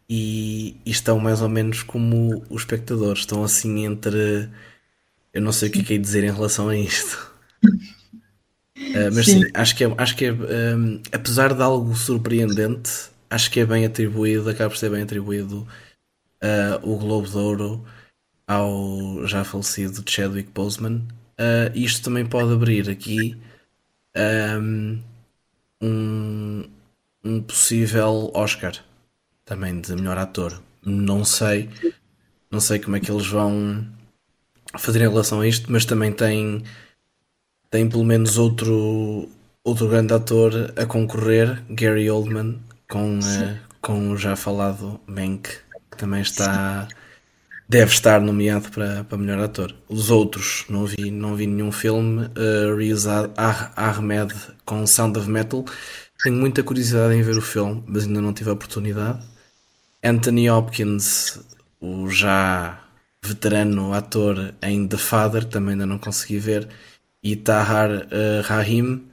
[0.09, 4.49] e, e, estão mais ou menos como os espectadores, estão assim entre.
[5.33, 7.31] Eu não sei o que é que é dizer em relação a isto.
[7.63, 9.43] Uh, mas sim.
[9.43, 12.91] sim, acho que é, acho que é um, apesar de algo surpreendente,
[13.29, 15.67] acho que é bem atribuído, acaba por ser bem atribuído
[16.43, 17.85] uh, o Globo de Ouro
[18.47, 21.07] ao já falecido Chadwick Boseman.
[21.39, 23.35] Uh, isto também pode abrir aqui
[25.81, 26.69] um,
[27.23, 28.83] um possível Oscar
[29.45, 30.61] também de melhor ator.
[30.85, 31.69] Não sei,
[32.51, 33.85] não sei como é que eles vão
[34.77, 36.63] fazer em relação a isto, mas também tem,
[37.69, 39.29] tem pelo menos outro,
[39.63, 45.49] outro grande ator a concorrer, Gary Oldman, com, uh, com o já falado Mank,
[45.91, 46.87] que também está.
[47.67, 49.73] Deve estar nomeado para, para melhor ator.
[49.87, 52.25] Os outros, não vi, não vi nenhum filme.
[52.37, 54.33] Uh, Riz Ahmed
[54.65, 55.63] com Sound of Metal.
[56.23, 59.25] Tenho muita curiosidade em ver o filme, mas ainda não tive a oportunidade.
[60.03, 61.39] Anthony Hopkins,
[61.79, 62.79] o já
[63.23, 66.67] veterano ator em The Father, também ainda não consegui ver.
[67.23, 69.03] E Tahar uh, Rahim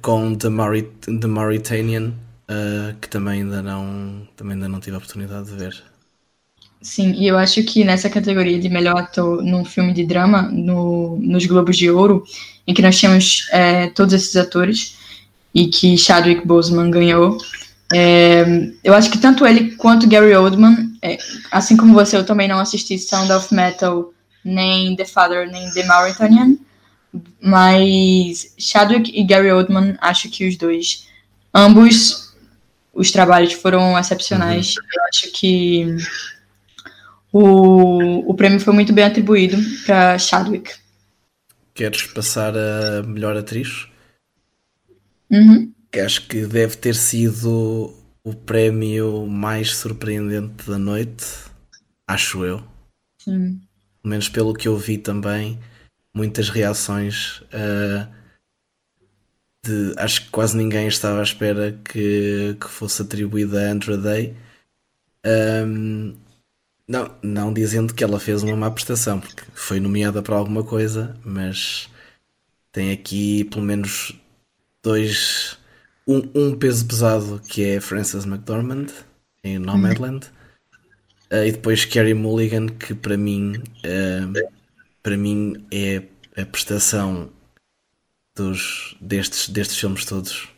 [0.00, 0.88] com The, Marit
[1.20, 2.14] The Mauritanian
[2.48, 5.82] uh, que também ainda não também ainda não tive a oportunidade de ver.
[6.80, 11.18] Sim, e eu acho que nessa categoria de melhor ator num filme de drama, no,
[11.20, 12.24] nos Globos de Ouro,
[12.66, 14.96] em que nós tínhamos é, todos esses atores
[15.54, 17.38] e que Chadwick Boseman ganhou,
[17.92, 18.44] é,
[18.82, 21.18] eu acho que tanto ele quanto Gary Oldman, é,
[21.50, 24.12] assim como você, eu também não assisti Sound of Metal,
[24.44, 26.56] nem The Father, nem The Mauritanian,
[27.40, 31.06] mas Chadwick e Gary Oldman, acho que os dois,
[31.54, 32.26] ambos
[32.96, 34.74] os trabalhos foram excepcionais.
[34.76, 34.82] Uhum.
[34.94, 35.96] Eu acho que
[37.30, 40.72] o, o prêmio foi muito bem atribuído para Chadwick.
[41.74, 43.86] Queres passar a melhor atriz?
[45.30, 45.70] Uhum.
[45.96, 47.90] Que acho que deve ter sido
[48.22, 51.24] o prémio mais surpreendente da noite,
[52.06, 52.62] acho eu.
[53.18, 53.62] Sim.
[54.02, 55.58] Pelo menos pelo que eu vi também,
[56.12, 57.40] muitas reações.
[57.44, 58.06] Uh,
[59.64, 64.36] de, acho que quase ninguém estava à espera que, que fosse atribuída a Andrew Day.
[65.24, 66.14] Um,
[66.86, 71.16] não, não dizendo que ela fez uma má prestação, porque foi nomeada para alguma coisa,
[71.24, 71.88] mas
[72.70, 74.12] tem aqui pelo menos
[74.82, 75.55] dois.
[76.06, 78.86] Um, um peso pesado que é Frances McDormand
[79.42, 80.26] em Nomadland.
[81.32, 84.50] Uh, e depois Carrie Mulligan, que para mim, uh,
[85.02, 86.02] para mim é
[86.40, 87.30] a prestação
[88.36, 90.48] dos, destes, destes filmes todos.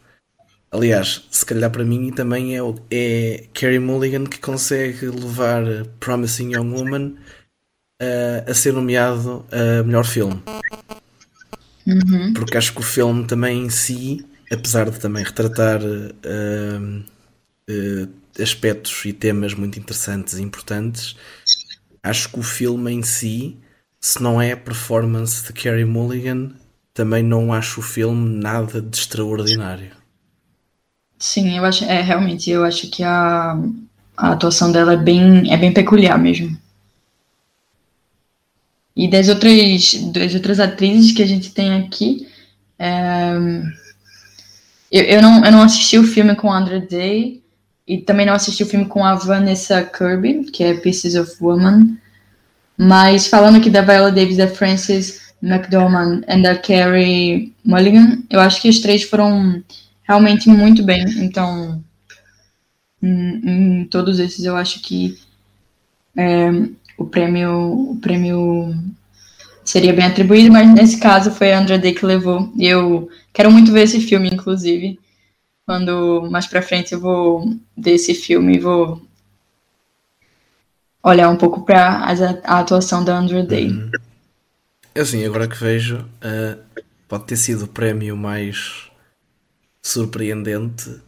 [0.70, 5.62] Aliás, se calhar para mim também é, é Carrie Mulligan que consegue levar
[5.98, 7.14] Promising Young Woman
[8.02, 10.42] uh, a ser nomeado a melhor filme.
[11.86, 12.34] Uhum.
[12.34, 17.04] Porque acho que o filme também em si, apesar de também retratar uh,
[17.70, 21.16] uh, aspectos e temas muito interessantes e importantes,
[22.02, 23.56] acho que o filme em si,
[24.00, 26.52] se não é a performance de Carrie Mulligan,
[26.94, 29.92] também não acho o filme nada de extraordinário.
[31.18, 33.58] Sim, eu acho, é, realmente, eu acho que a,
[34.16, 36.56] a atuação dela é bem, é bem peculiar mesmo.
[38.96, 42.28] E das outras, das outras atrizes que a gente tem aqui,
[42.78, 43.32] é,
[44.90, 47.42] eu, eu, não, eu não assisti o filme com a Day
[47.86, 51.96] e também não assisti o filme com a Vanessa Kirby, que é Pieces of Woman.
[52.76, 58.60] Mas falando aqui da Viola Davis da Frances McDormand e da Carrie Mulligan, eu acho
[58.60, 59.62] que os três foram
[60.02, 61.04] realmente muito bem.
[61.18, 61.82] Então,
[63.02, 65.18] em, em todos esses, eu acho que
[66.16, 66.50] é,
[66.96, 68.74] o prêmio, o prêmio
[69.68, 72.50] seria bem atribuído, mas nesse caso foi a Andra Day que levou.
[72.56, 74.98] E eu quero muito ver esse filme, inclusive.
[75.66, 79.02] Quando mais pra frente eu vou ver esse filme e vou
[81.02, 81.98] olhar um pouco para
[82.44, 83.70] a atuação da Andra Day.
[84.94, 88.90] É assim, agora que vejo, uh, pode ter sido o prémio mais
[89.82, 90.98] surpreendente,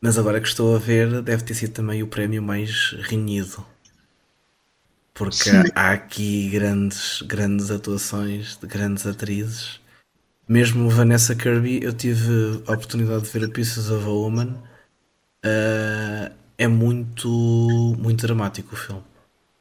[0.00, 3.64] mas agora que estou a ver, deve ter sido também o prémio mais renhido.
[5.20, 9.78] Porque há aqui grandes, grandes atuações de grandes atrizes,
[10.48, 14.54] mesmo Vanessa Kirby, eu tive a oportunidade de ver a Pieces of a Woman.
[15.44, 17.28] Uh, é muito,
[17.98, 19.04] muito dramático o filme.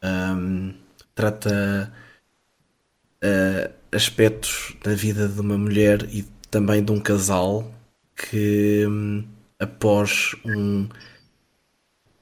[0.02, 0.74] Um,
[1.14, 1.92] trata
[3.22, 7.70] uh, aspectos da vida de uma mulher e também de um casal
[8.16, 9.28] que, um,
[9.60, 10.88] após um,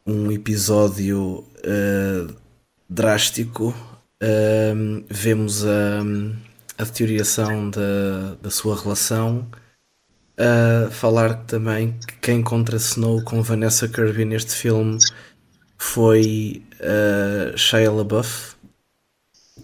[0.07, 2.46] um episódio uh,
[2.89, 3.69] drástico,
[4.23, 6.01] uh, vemos a,
[6.77, 9.47] a deterioração da, da sua relação.
[10.39, 14.99] Uh, falar também que quem contracenou com Vanessa Kirby neste filme
[15.77, 18.55] foi uh, Shia LaBeouf,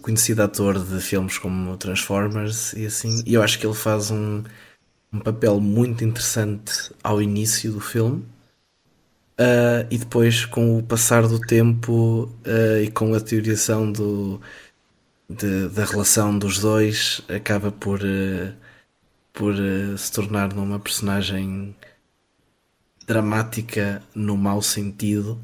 [0.02, 3.22] conhecido ator de filmes como Transformers e assim.
[3.24, 4.42] E eu acho que ele faz um,
[5.12, 8.24] um papel muito interessante ao início do filme.
[9.34, 14.40] Uh, e depois, com o passar do tempo uh, e com a teorização do,
[15.28, 18.54] de, da relação dos dois, acaba por, uh,
[19.32, 19.56] por
[19.98, 21.74] se tornar numa personagem
[23.06, 25.40] dramática no mau sentido.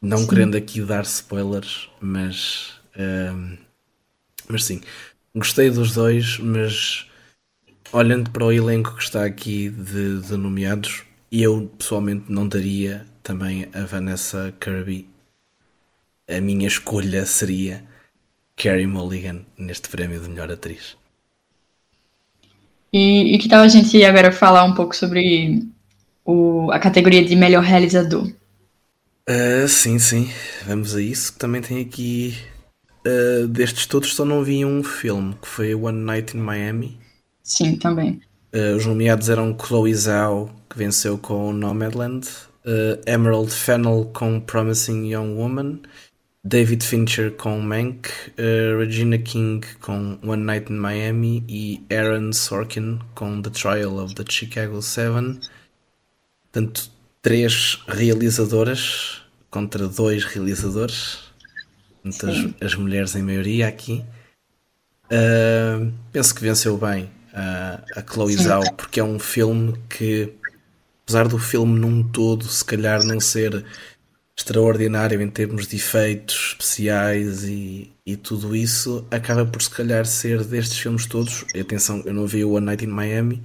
[0.00, 0.26] Não sim.
[0.26, 2.72] querendo aqui dar spoilers, mas,
[4.48, 4.80] mas sim,
[5.34, 7.06] gostei dos dois, mas
[7.92, 13.68] olhando para o elenco que está aqui de, de nomeados, eu pessoalmente não daria também
[13.72, 15.08] a Vanessa Kirby.
[16.28, 17.84] A minha escolha seria
[18.56, 20.96] Carrie Mulligan neste prémio de melhor atriz.
[22.92, 25.66] E, e que tal a gente agora falar um pouco sobre
[26.24, 28.30] o, a categoria de melhor realizador?
[29.28, 30.30] Uh, sim, sim,
[30.66, 31.38] vamos a isso.
[31.38, 32.36] Também tem aqui
[33.06, 36.98] uh, destes todos só não vi um filme que foi One Night in Miami.
[37.42, 38.20] Sim, também.
[38.54, 42.28] Uh, os nomeados eram Chloe Zhao, que venceu com Nomadland,
[42.66, 45.80] uh, Emerald Fennel com Promising Young Woman,
[46.44, 48.08] David Fincher com Mank,
[48.38, 54.14] uh, Regina King com One Night in Miami e Aaron Sorkin com The Trial of
[54.14, 55.40] the Chicago Seven.
[56.50, 56.90] Portanto,
[57.20, 61.20] três realizadoras contra dois realizadores.
[62.02, 64.04] Portanto, as, as, mulheres em maioria aqui.
[65.06, 70.34] Uh, penso que venceu bem a Chloe Zhao, porque é um filme que
[71.04, 73.64] apesar do filme num todo se calhar não ser
[74.36, 80.42] extraordinário em termos de efeitos especiais e, e tudo isso, acaba por se calhar ser
[80.44, 83.42] destes filmes todos, e atenção, eu não vi o One Night in Miami,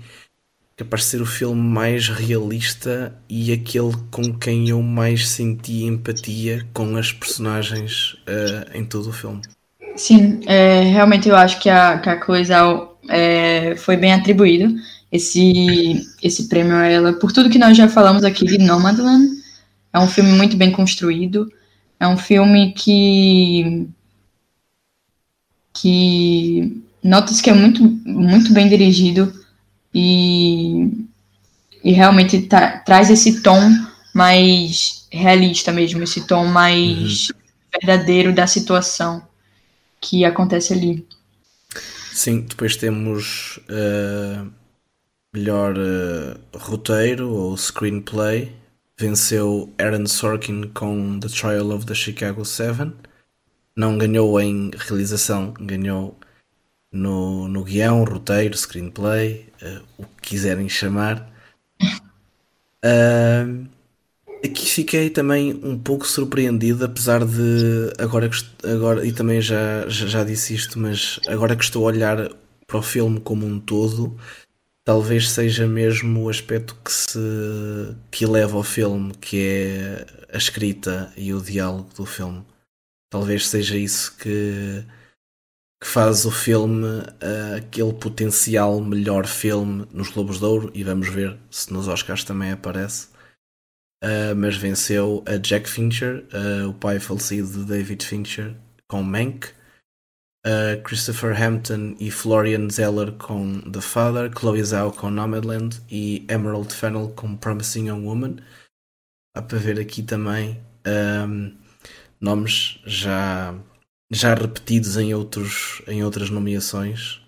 [0.75, 6.65] capaz de ser o filme mais realista e aquele com quem eu mais senti empatia
[6.73, 9.41] com as personagens uh, em todo o filme.
[9.95, 14.75] Sim, é, realmente eu acho que a, que a coisa é, foi bem atribuído
[15.11, 19.25] esse, esse prêmio a ela por tudo que nós já falamos aqui de Nomadland.
[19.93, 21.51] É um filme muito bem construído,
[21.99, 23.87] é um filme que
[25.73, 29.31] que notas que é muito muito bem dirigido
[29.93, 30.91] e,
[31.83, 33.59] e realmente tá, traz esse tom
[34.13, 37.35] mais realista mesmo, esse tom mais uhum.
[37.73, 39.25] verdadeiro da situação
[40.01, 41.07] que acontece ali.
[42.11, 44.51] Sim, depois temos uh,
[45.33, 48.55] melhor uh, roteiro ou screenplay.
[48.99, 52.93] Venceu Aaron Sorkin com The Trial of the Chicago Seven.
[53.75, 56.17] Não ganhou em realização, ganhou
[56.91, 61.31] no, no guião, roteiro, screenplay, uh, o que quiserem chamar.
[62.85, 63.67] Uh,
[64.45, 68.29] aqui fiquei também um pouco surpreendido, apesar de agora,
[68.63, 72.29] agora e também já, já, já disse isto, mas agora que estou a olhar
[72.65, 74.17] para o filme como um todo,
[74.87, 77.19] talvez seja mesmo o aspecto que se
[78.09, 82.45] que leva ao filme, que é a escrita e o diálogo do filme.
[83.11, 84.85] Talvez seja isso que,
[85.83, 91.09] que faz o filme uh, aquele potencial melhor filme nos Globos de Ouro e vamos
[91.09, 93.09] ver se nos Oscars também aparece.
[94.01, 98.55] Uh, mas venceu a Jack Fincher, uh, o pai falecido de David Fincher,
[98.87, 99.49] com Mank
[100.47, 106.73] uh, Christopher Hampton e Florian Zeller com The Father, Chloe Zhao com Nomadland e Emerald
[106.73, 108.37] Fennel com Promising Young Woman.
[109.35, 110.59] Há para ver aqui também
[111.27, 111.55] um,
[112.19, 113.53] nomes já,
[114.09, 117.21] já repetidos em, outros, em outras nomeações,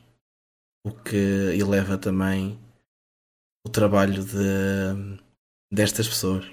[0.86, 2.58] o que eleva também
[3.68, 5.20] o trabalho de,
[5.72, 6.46] destas pessoas.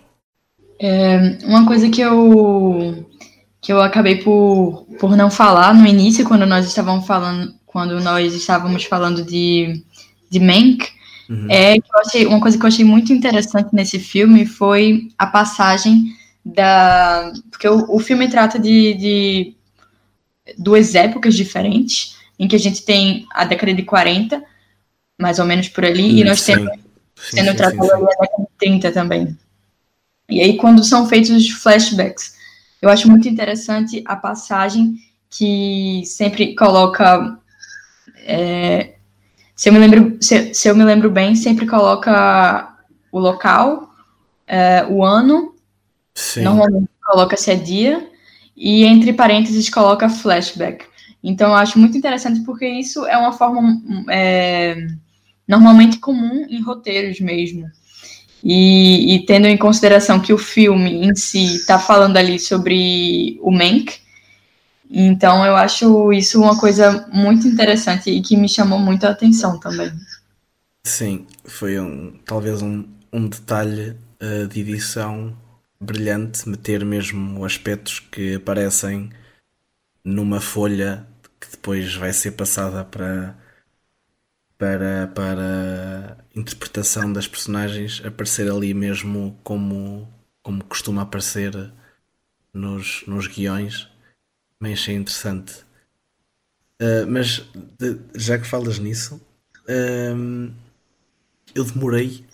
[0.79, 3.09] É, uma coisa que eu
[3.61, 8.35] que eu acabei por, por não falar no início, quando nós estávamos falando, quando nós
[8.35, 9.83] estávamos falando de,
[10.31, 10.89] de Mank,
[11.29, 11.47] uhum.
[11.51, 15.27] é que eu achei, uma coisa que eu achei muito interessante nesse filme foi a
[15.27, 17.33] passagem da.
[17.51, 19.57] Porque o, o filme trata de, de
[20.57, 24.43] duas épocas diferentes, em que a gente tem a década de 40,
[25.19, 26.55] mais ou menos por ali, e nós sim.
[26.55, 26.73] temos
[27.17, 29.37] sim, sendo sim, tratado ali na década de 30 também.
[30.29, 32.36] E aí, quando são feitos os flashbacks,
[32.81, 34.95] eu acho muito interessante a passagem
[35.31, 37.39] que sempre coloca.
[38.25, 38.95] É,
[39.55, 42.77] se, eu me lembro, se, se, eu me lembro bem, sempre coloca
[43.11, 43.91] o local,
[44.47, 45.55] é, o ano,
[46.15, 46.43] Sim.
[46.43, 48.11] normalmente coloca se é dia,
[48.57, 50.85] e entre parênteses coloca flashback.
[51.23, 54.87] Então, eu acho muito interessante porque isso é uma forma é,
[55.47, 57.71] normalmente comum em roteiros mesmo.
[58.49, 63.51] E, e, tendo em consideração que o filme em si está falando ali sobre o
[63.51, 63.99] Mank,
[64.89, 69.59] então eu acho isso uma coisa muito interessante e que me chamou muito a atenção
[69.59, 69.93] também.
[70.85, 75.37] Sim, foi um, talvez um, um detalhe uh, de edição
[75.81, 79.11] brilhante meter mesmo aspectos que aparecem
[80.05, 81.05] numa folha
[81.41, 83.37] que depois vai ser passada para
[84.57, 85.96] para, para
[86.37, 90.07] interpretação das personagens aparecer ali mesmo como,
[90.43, 91.73] como costuma aparecer
[92.53, 93.89] nos, nos guiões.
[94.61, 95.65] Me achei interessante.
[96.81, 97.39] Uh, mas
[97.79, 99.21] de, já que falas nisso,
[99.69, 100.53] uh,
[101.55, 102.25] eu demorei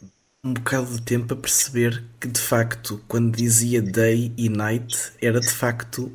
[0.44, 5.40] um bocado de tempo a perceber que de facto, quando dizia day e night, era
[5.40, 6.12] de facto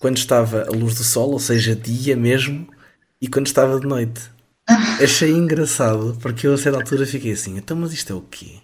[0.00, 2.68] quando estava a luz do sol, ou seja, dia mesmo,
[3.20, 4.30] e quando estava de noite.
[5.02, 8.60] Achei engraçado, porque eu a certa altura fiquei assim, então mas isto é o quê?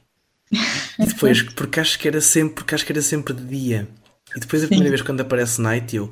[1.01, 3.89] E depois, porque acho que era sempre, porque acho que era sempre de dia.
[4.35, 4.91] E depois a primeira Sim.
[4.91, 6.11] vez quando aparece night eu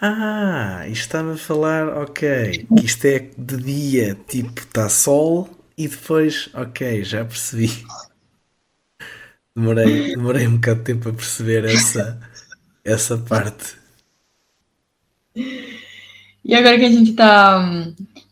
[0.00, 5.88] Ah, isto está-me a falar, ok, que isto é de dia, tipo, está sol e
[5.88, 7.70] depois, ok, já percebi.
[9.54, 12.20] Demorei, demorei um bocado de tempo a perceber essa,
[12.84, 13.76] essa parte.
[16.44, 17.60] E agora que a gente está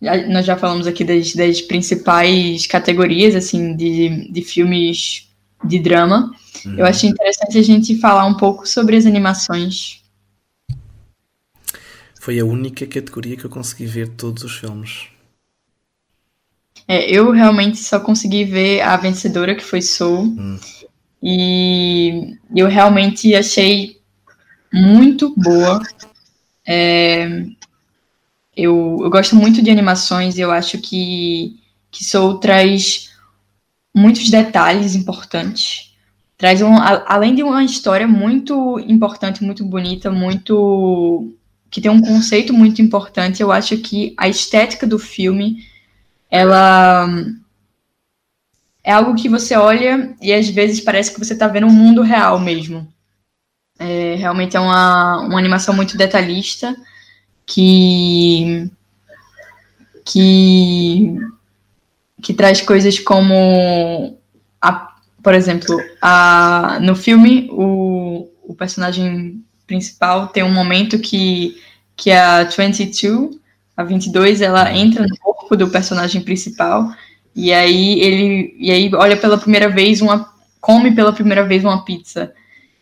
[0.00, 5.28] nós já falamos aqui das, das principais categorias, assim, de, de filmes
[5.64, 6.32] de drama.
[6.64, 6.78] Uhum.
[6.78, 10.02] Eu achei interessante a gente falar um pouco sobre as animações.
[12.20, 15.08] Foi a única categoria que eu consegui ver todos os filmes.
[16.86, 20.24] É, eu realmente só consegui ver a vencedora, que foi Soul.
[20.24, 20.58] Hum.
[21.22, 24.00] E eu realmente achei
[24.72, 25.82] muito boa.
[26.66, 27.44] É,
[28.58, 31.56] eu, eu gosto muito de animações e eu acho que,
[31.92, 33.10] que Soul traz
[33.94, 35.94] muitos detalhes importantes.
[36.36, 41.32] Traz um, a, além de uma história muito importante, muito bonita, muito
[41.70, 45.64] que tem um conceito muito importante, eu acho que a estética do filme
[46.30, 47.06] ela
[48.82, 52.02] é algo que você olha e às vezes parece que você está vendo um mundo
[52.02, 52.88] real mesmo.
[53.78, 56.74] É, realmente é uma, uma animação muito detalhista
[57.48, 58.70] que
[60.04, 61.16] que
[62.22, 64.18] que traz coisas como
[64.60, 64.92] a,
[65.22, 71.56] por exemplo, a, no filme o, o personagem principal tem um momento que
[71.96, 73.40] que a 22,
[73.76, 76.92] a 22, ela entra no corpo do personagem principal
[77.34, 81.84] e aí ele e aí olha pela primeira vez uma come pela primeira vez uma
[81.84, 82.32] pizza.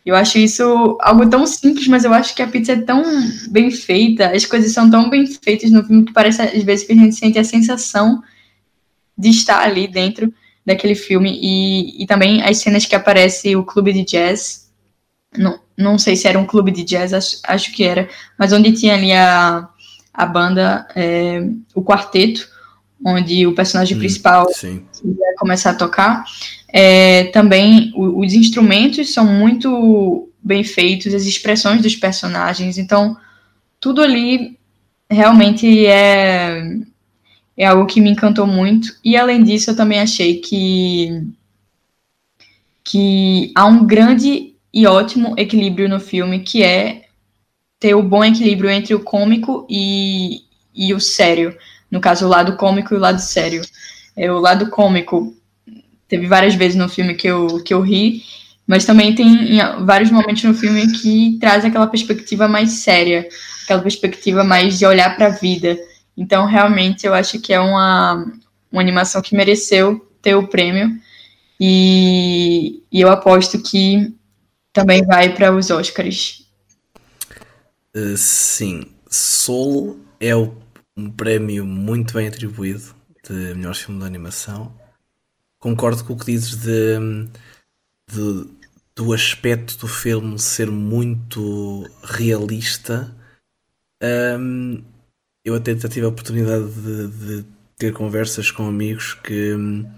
[0.06, 3.02] Eu acho isso algo tão simples, mas eu acho que a pizza é tão
[3.50, 6.92] bem feita, as coisas são tão bem feitas no filme que parece às vezes que
[6.92, 8.22] a gente sente a sensação
[9.18, 10.32] de estar ali dentro
[10.64, 11.36] daquele filme.
[11.42, 14.70] E, e também as cenas que aparece o clube de jazz.
[15.36, 18.72] Não, não sei se era um clube de jazz, acho, acho que era, mas onde
[18.72, 19.68] tinha ali a,
[20.14, 21.40] a banda, é,
[21.74, 22.48] o quarteto,
[23.04, 24.46] onde o personagem hum, principal
[25.36, 26.24] começar a tocar.
[26.78, 33.16] É, também o, os instrumentos são muito bem feitos, as expressões dos personagens, então
[33.80, 34.58] tudo ali
[35.10, 36.62] realmente é,
[37.56, 38.94] é algo que me encantou muito.
[39.02, 41.26] E além disso, eu também achei que,
[42.84, 47.06] que há um grande e ótimo equilíbrio no filme, que é
[47.80, 50.42] ter o bom equilíbrio entre o cômico e,
[50.74, 51.56] e o sério.
[51.90, 53.62] No caso, o lado cômico e o lado sério.
[54.14, 55.34] É, o lado cômico
[56.08, 58.22] Teve várias vezes no filme que eu, que eu ri,
[58.66, 63.28] mas também tem vários momentos no filme que traz aquela perspectiva mais séria,
[63.64, 65.78] aquela perspectiva mais de olhar para a vida.
[66.16, 68.24] Então, realmente, eu acho que é uma,
[68.70, 70.90] uma animação que mereceu ter o prêmio.
[71.60, 74.14] E, e eu aposto que
[74.72, 76.44] também vai para os Oscars.
[77.94, 82.94] Uh, sim, Soul é um prêmio muito bem atribuído
[83.24, 84.72] de melhor filme de animação
[85.58, 86.98] concordo com o que dizes de,
[88.10, 88.48] de,
[88.94, 93.14] do aspecto do filme ser muito realista.
[94.02, 94.82] Um,
[95.44, 97.44] eu até tive a oportunidade de, de,
[97.76, 99.88] ter conversas com amigos que hum,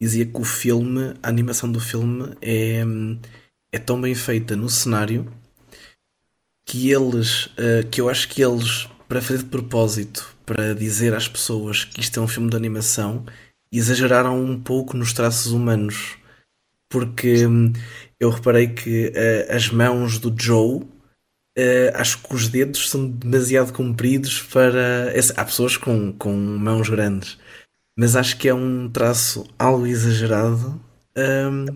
[0.00, 3.18] dizia que o filme, a animação do filme é, hum,
[3.72, 5.32] é tão bem feita no cenário
[6.64, 11.28] que eles, uh, que eu acho que eles, para fazer de propósito, para dizer às
[11.28, 13.26] pessoas que isto é um filme de animação,
[13.78, 16.16] exageraram um pouco nos traços humanos.
[16.88, 17.72] Porque hum,
[18.20, 20.82] eu reparei que uh, as mãos do Joe
[21.58, 25.12] Uh, acho que os dedos são demasiado compridos para.
[25.36, 27.38] Há pessoas com, com mãos grandes,
[27.94, 30.80] mas acho que é um traço algo exagerado
[31.16, 31.66] um,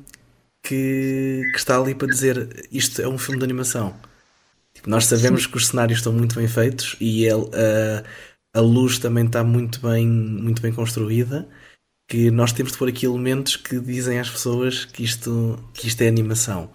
[0.63, 3.95] que, que, está ali para dizer isto é um filme de animação.
[4.75, 8.03] Tipo, nós sabemos que os cenários estão muito bem feitos e ele, uh,
[8.55, 11.47] a luz também está muito bem, muito bem construída.
[12.09, 16.03] Que nós temos de pôr aqui elementos que dizem às pessoas que isto, que isto
[16.03, 16.71] é animação.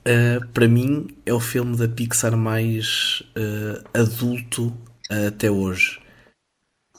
[0.00, 4.66] Uh, para mim é o filme da Pixar mais uh, adulto
[5.10, 5.98] uh, até hoje.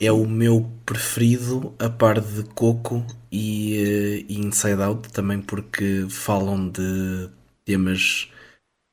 [0.01, 6.68] É o meu preferido, a par de Coco e, e Inside Out, também porque falam
[6.68, 7.30] de
[7.63, 8.30] temas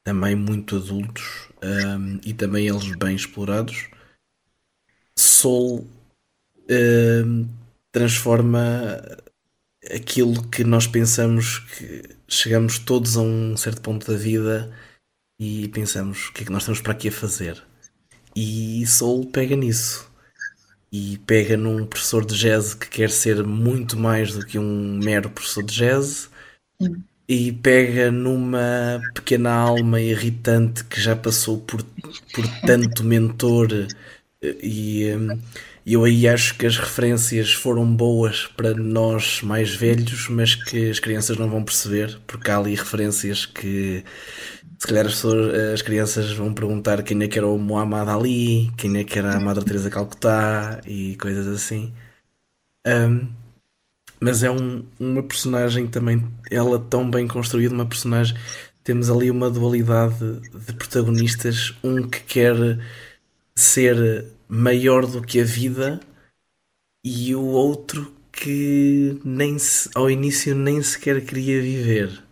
[0.05, 3.89] também muito adultos um, e também eles bem explorados.
[5.19, 5.87] Soul
[7.93, 9.01] transforma
[9.95, 14.73] aquilo que nós pensamos que chegamos todos a um certo ponto da vida
[15.39, 17.63] e pensamos o que é que nós estamos para aqui a fazer.
[18.35, 20.11] E Soul pega nisso.
[20.91, 25.31] E pega num professor de jazz que quer ser muito mais do que um mero
[25.31, 26.31] professor de jazz.
[26.81, 27.03] Sim.
[27.29, 33.69] E pega numa pequena alma irritante que já passou por, por tanto mentor
[34.43, 35.07] e,
[35.85, 40.91] e eu aí acho que as referências foram boas para nós mais velhos, mas que
[40.91, 44.05] as crianças não vão perceber, porque há ali referências que
[44.79, 48.71] se calhar as, pessoas, as crianças vão perguntar quem é que era o Muhammad Ali,
[48.77, 51.93] quem é que era a Madre Teresa Calcutá e coisas assim.
[52.87, 53.29] Um,
[54.21, 58.37] mas é um, uma personagem também, ela tão bem construída, uma personagem.
[58.85, 62.79] Temos ali uma dualidade de protagonistas, um que quer
[63.55, 65.99] ser maior do que a vida
[67.03, 72.23] e o outro que nem se, ao início nem sequer queria viver.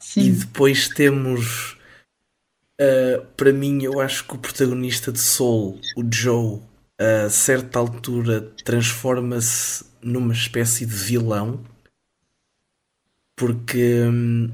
[0.00, 0.22] Sim.
[0.22, 1.78] E depois temos
[2.80, 6.60] uh, para mim eu acho que o protagonista de Soul, o Joe,
[6.98, 11.64] a certa altura transforma-se numa espécie de vilão
[13.36, 14.50] porque hum,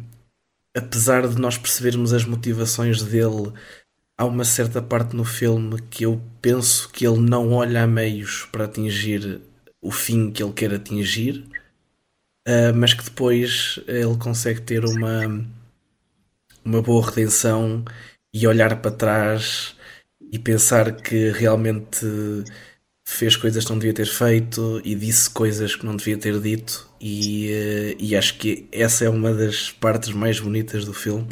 [0.77, 3.53] apesar de nós percebermos as motivações dele
[4.21, 8.47] há uma certa parte no filme que eu penso que ele não olha a meios
[8.53, 9.41] para atingir
[9.81, 11.47] o fim que ele quer atingir,
[12.47, 15.43] uh, mas que depois ele consegue ter uma,
[16.63, 17.83] uma boa redenção
[18.31, 19.75] e olhar para trás
[20.31, 22.05] e pensar que realmente
[23.09, 26.91] fez coisas que não devia ter feito e disse coisas que não devia ter dito
[27.01, 31.27] e, uh, e acho que essa é uma das partes mais bonitas do filme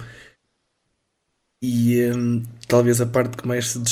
[1.60, 3.82] e um, talvez a parte que mais se,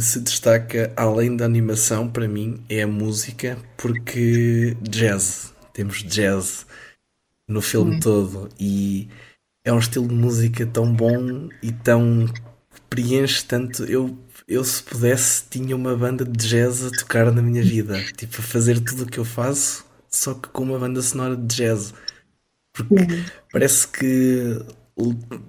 [0.00, 6.66] se, destaca, além da animação, para mim, é a música, porque jazz, temos jazz
[7.48, 8.48] no filme todo.
[8.60, 9.08] E
[9.64, 12.26] é um estilo de música tão bom e tão
[12.88, 13.84] preenche tanto.
[13.84, 14.16] Eu,
[14.46, 18.42] eu se pudesse, tinha uma banda de jazz a tocar na minha vida, tipo, a
[18.42, 21.92] fazer tudo o que eu faço, só que com uma banda sonora de jazz.
[22.72, 22.94] Porque
[23.50, 24.60] parece que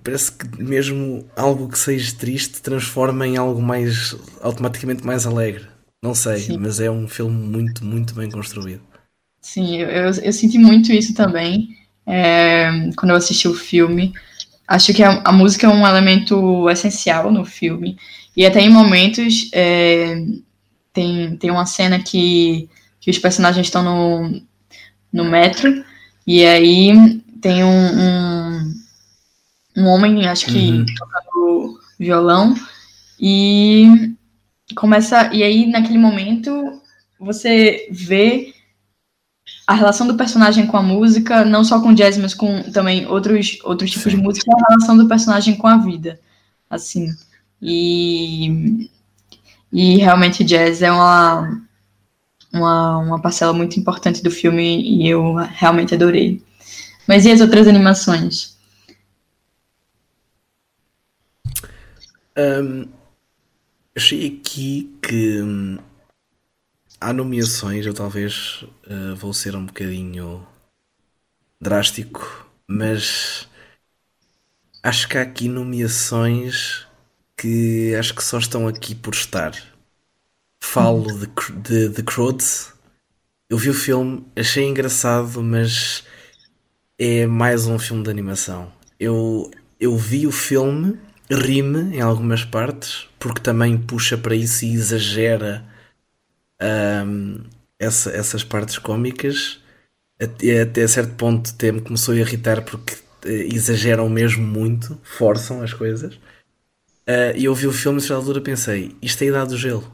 [0.04, 5.66] parece que mesmo algo que seja triste transforma em algo mais automaticamente mais alegre.
[6.04, 6.58] Não sei, Sim.
[6.58, 8.82] mas é um filme muito, muito bem construído.
[9.41, 11.70] Sim, eu, eu, eu senti muito isso também
[12.06, 14.14] é, quando eu assisti o filme.
[14.68, 17.98] Acho que a, a, música é um elemento essencial no filme.
[18.36, 20.24] E até em momentos é,
[20.93, 22.70] tem, tem uma cena que,
[23.00, 24.41] que os personagens estão no,
[25.12, 25.84] no metro
[26.26, 28.47] e aí tem um, um
[29.78, 30.86] um homem, acho que uhum.
[30.97, 32.55] tocando violão,
[33.19, 34.15] e
[34.75, 35.32] começa.
[35.34, 36.82] E aí, naquele momento,
[37.19, 38.53] você vê
[39.67, 43.59] a relação do personagem com a música, não só com jazz, mas com também outros,
[43.63, 44.17] outros tipos Sim.
[44.17, 46.19] de música, a relação do personagem com a vida.
[46.69, 47.15] Assim.
[47.61, 48.89] E,
[49.71, 51.61] e realmente jazz é uma,
[52.51, 56.41] uma, uma parcela muito importante do filme e eu realmente adorei.
[57.07, 58.57] Mas e as outras animações?
[62.38, 62.88] Um,
[63.96, 65.78] achei aqui que hum,
[67.02, 70.46] há nomeações, eu talvez uh, vou ser um bocadinho
[71.62, 73.48] drástico, mas
[74.82, 76.88] acho que há aqui nomeações
[77.38, 79.54] que acho que só estão aqui por estar.
[80.62, 81.28] falo de,
[81.62, 82.74] de, de Croods.
[83.50, 86.04] Eu vi o filme, achei engraçado, mas
[87.00, 88.72] é mais um filme de animação.
[89.00, 94.73] Eu, eu vi o filme, rime em algumas partes, porque também puxa para isso e
[94.73, 95.65] exagera
[97.05, 97.43] um,
[97.80, 99.59] essa, essas partes cómicas.
[100.19, 105.61] Até, até certo ponto até me começou a irritar porque eh, exageram mesmo muito, forçam
[105.61, 106.15] as coisas.
[107.07, 109.57] Uh, e eu vi o filme e nessa altura pensei, isto é a idade do
[109.57, 109.91] gelo.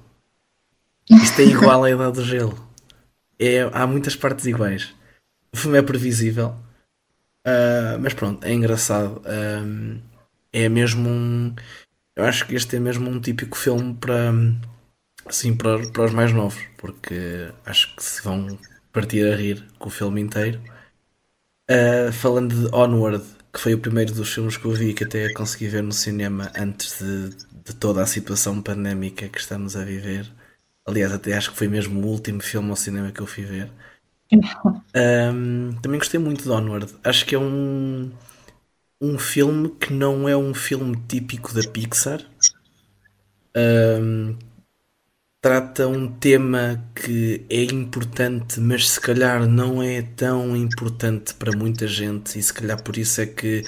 [1.09, 2.57] Isto é igual à idade do gelo.
[3.37, 4.95] É, há muitas partes iguais.
[5.51, 6.55] O filme é previsível.
[7.45, 9.21] Uh, mas pronto, é engraçado.
[9.25, 9.99] Um,
[10.53, 11.55] é mesmo um.
[12.15, 14.31] Eu acho que este é mesmo um típico filme para.
[15.25, 16.61] Assim, para, para os mais novos.
[16.77, 18.57] Porque acho que se vão
[18.91, 20.61] partir a rir com o filme inteiro.
[21.69, 25.31] Uh, falando de Onward, que foi o primeiro dos filmes que eu vi que até
[25.33, 30.31] consegui ver no cinema antes de, de toda a situação pandémica que estamos a viver.
[30.85, 33.71] Aliás, até acho que foi mesmo o último filme ao cinema que eu fui ver.
[34.93, 36.93] Um, também gostei muito de Onward.
[37.03, 38.11] Acho que é um,
[39.03, 42.21] um filme que não é um filme típico da Pixar.
[43.53, 44.37] Um,
[45.41, 51.85] trata um tema que é importante, mas se calhar não é tão importante para muita
[51.85, 53.63] gente, e se calhar por isso é que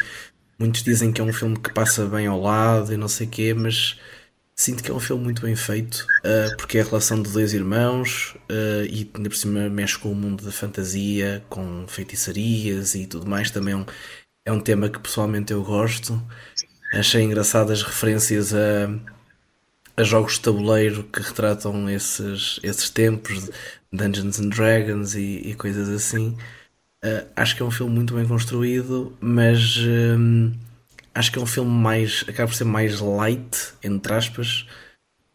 [0.58, 3.30] muitos dizem que é um filme que passa bem ao lado e não sei o
[3.30, 3.98] quê, mas
[4.58, 7.54] Sinto que é um filme muito bem feito, uh, porque é a relação de dois
[7.54, 13.06] irmãos uh, e ainda por cima mexe com o mundo da fantasia, com feitiçarias e
[13.06, 13.52] tudo mais.
[13.52, 13.86] Também é um,
[14.46, 16.22] é um tema que pessoalmente eu gosto.
[16.94, 18.90] Achei engraçadas referências a,
[19.98, 23.50] a jogos de tabuleiro que retratam esses, esses tempos,
[23.92, 26.38] Dungeons and Dragons e, e coisas assim.
[27.04, 29.78] Uh, acho que é um filme muito bem construído, mas
[31.14, 32.24] acho que é um filme mais.
[32.28, 34.66] acaba por ser mais light, entre aspas,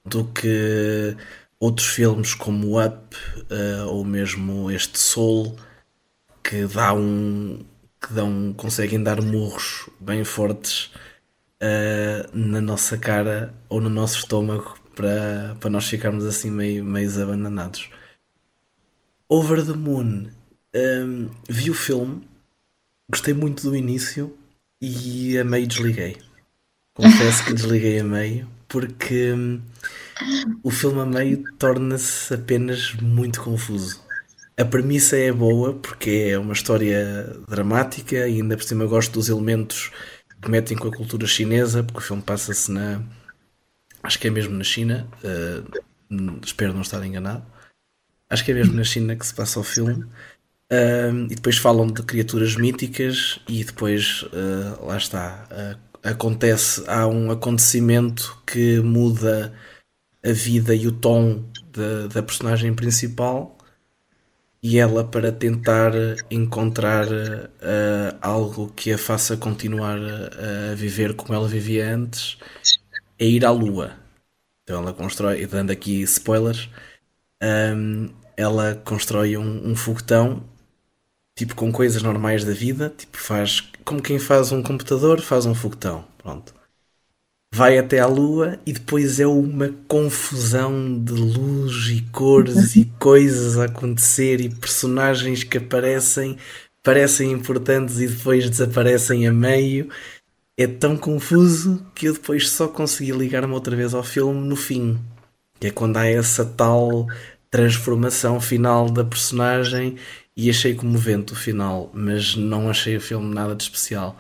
[0.05, 1.17] do que
[1.59, 3.17] outros filmes como Up
[3.51, 5.57] uh, ou mesmo este Soul
[6.43, 7.65] que dá um.
[8.01, 10.91] Que dão, conseguem dar murros bem fortes
[11.63, 17.23] uh, na nossa cara ou no nosso estômago para, para nós ficarmos assim meio, meio
[17.23, 17.91] abandanados.
[19.29, 20.29] Over the Moon.
[20.73, 22.29] Um, ehm, vi o filme,
[23.09, 24.37] gostei muito do início,
[24.81, 26.17] e a meio desliguei.
[26.95, 29.61] Confesso que desliguei a meio porque hum,
[30.63, 34.00] o filme a meio torna-se apenas muito confuso.
[34.61, 39.31] A premissa é boa porque é uma história dramática e ainda por cima gosto dos
[39.31, 39.91] elementos
[40.43, 43.03] que metem com a cultura chinesa, porque o filme passa-se na.
[44.03, 47.43] Acho que é mesmo na China, uh, espero não estar enganado.
[48.29, 50.05] Acho que é mesmo na China que se passa o filme.
[51.31, 57.31] E depois falam de criaturas míticas e depois uh, lá está uh, acontece há um
[57.31, 59.55] acontecimento que muda
[60.23, 61.45] a vida e o tom
[62.13, 63.57] da personagem principal
[64.63, 65.93] e ela para tentar
[66.31, 72.39] encontrar uh, algo que a faça continuar a, a viver como ela vivia antes
[73.19, 73.93] é ir à lua
[74.63, 76.69] então ela constrói dando aqui spoilers
[77.43, 80.45] um, ela constrói um, um foguetão
[81.41, 85.55] tipo com coisas normais da vida, tipo faz como quem faz um computador, faz um
[85.55, 86.53] foguetão, pronto.
[87.53, 93.59] Vai até à lua e depois é uma confusão de luz e cores e coisas
[93.59, 96.37] a acontecer e personagens que aparecem,
[96.83, 99.89] parecem importantes e depois desaparecem a meio.
[100.57, 104.99] É tão confuso que eu depois só consegui ligar-me outra vez ao filme no fim.
[105.59, 107.09] Que é quando há essa tal
[107.51, 109.97] transformação final da personagem
[110.37, 114.17] e achei comovente o final, mas não achei o filme nada de especial.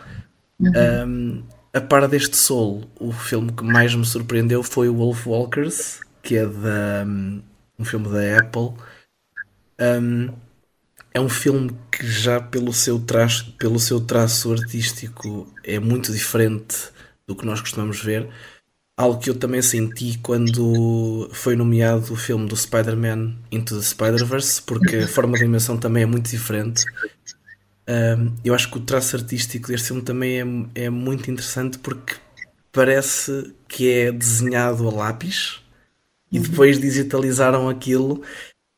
[0.59, 0.72] Uhum.
[1.07, 1.43] Um,
[1.73, 6.37] a par deste solo, o filme que mais me surpreendeu foi o Wolf Walkers, que
[6.37, 7.43] é da, um,
[7.79, 8.73] um filme da Apple.
[9.81, 10.33] Um,
[11.12, 16.77] é um filme que já pelo seu traço, pelo seu traço artístico é muito diferente
[17.27, 18.29] do que nós costumamos ver
[19.01, 24.61] algo que eu também senti quando foi nomeado o filme do Spider-Man Into the Spider-Verse,
[24.62, 26.85] porque a forma de animação também é muito diferente.
[27.91, 32.14] Um, eu acho que o traço artístico deste filme também é, é muito interessante porque
[32.70, 35.61] parece que é desenhado a lápis
[36.30, 36.45] e uhum.
[36.45, 38.22] depois digitalizaram aquilo.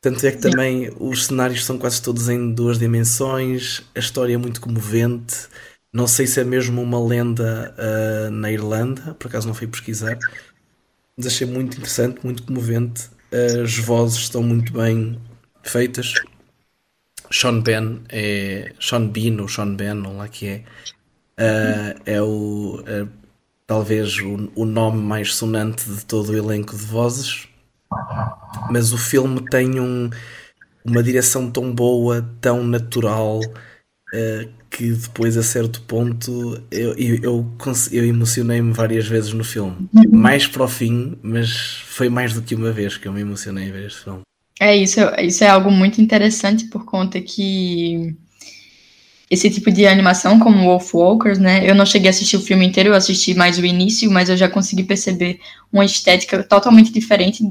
[0.01, 4.39] Tanto é que também os cenários são quase todos em duas dimensões, a história é
[4.39, 5.47] muito comovente.
[5.93, 10.19] Não sei se é mesmo uma lenda uh, na Irlanda, por acaso não fui pesquisar,
[11.17, 13.11] mas achei muito interessante, muito comovente.
[13.63, 15.21] As vozes estão muito bem
[15.63, 16.15] feitas.
[17.33, 18.73] Sean Ben é.
[18.79, 20.65] Sean Bean ou Sean Ben, não lá que é.
[21.39, 22.81] Uh, é o.
[22.81, 23.09] Uh,
[23.67, 27.49] talvez o, o, nome mais sonante de todo o elenco de vozes.
[28.71, 30.11] mas o filme tem um,
[30.85, 37.57] uma direção tão boa, tão natural, uh, que depois a certo ponto eu, eu, eu,
[37.91, 39.89] eu emocionei-me várias vezes no filme.
[40.11, 43.71] Mais para o fim, mas foi mais do que uma vez que eu me emocionei
[43.71, 44.23] a ver este filme.
[44.65, 48.15] É, isso, isso é algo muito interessante por conta que
[49.29, 51.69] esse tipo de animação, como Wolf Walkers, né?
[51.69, 54.37] Eu não cheguei a assistir o filme inteiro, eu assisti mais o início, mas eu
[54.37, 55.41] já consegui perceber
[55.73, 57.43] uma estética totalmente diferente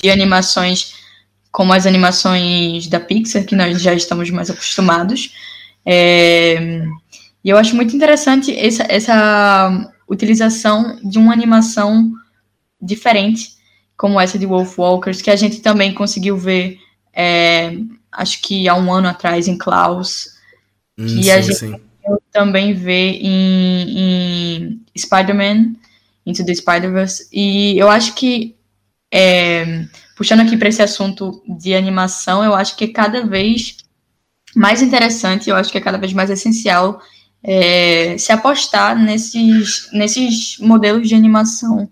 [0.00, 0.94] de animações
[1.52, 5.32] como as animações da Pixar, que nós já estamos mais acostumados.
[5.86, 6.82] É,
[7.44, 12.10] e eu acho muito interessante essa, essa utilização de uma animação
[12.80, 13.61] diferente,
[14.02, 16.76] como essa de Wolf Walkers, que a gente também conseguiu ver,
[17.14, 17.72] é,
[18.10, 20.38] acho que há um ano atrás, em Klaus,
[20.98, 21.78] hum, que sim, a gente
[22.32, 25.74] também vê em, em Spider-Man,
[26.26, 28.56] Into the Spider-Verse, e eu acho que,
[29.14, 29.84] é,
[30.16, 33.76] puxando aqui para esse assunto de animação, eu acho que cada vez
[34.56, 37.00] mais interessante, eu acho que é cada vez mais essencial
[37.40, 41.88] é, se apostar nesses, nesses modelos de animação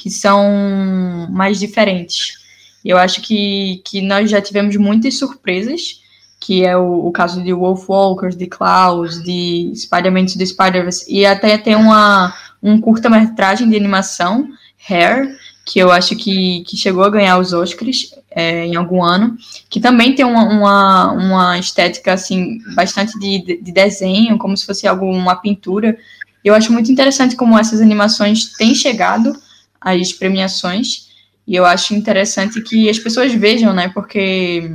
[0.00, 2.40] que são mais diferentes.
[2.82, 6.00] Eu acho que, que nós já tivemos muitas surpresas,
[6.40, 11.26] que é o, o caso de Wolf Walkers, de Klaus, de Spider-Man the Spider-Verse, e
[11.26, 14.48] até tem uma, um curta-metragem de animação,
[14.88, 15.36] Hair,
[15.66, 19.36] que eu acho que, que chegou a ganhar os Oscars é, em algum ano,
[19.68, 24.88] que também tem uma, uma, uma estética assim bastante de, de desenho, como se fosse
[24.88, 25.98] algo, uma pintura.
[26.42, 29.38] Eu acho muito interessante como essas animações têm chegado
[29.80, 31.10] às premiações,
[31.46, 34.70] e eu acho interessante que as pessoas vejam, né, porque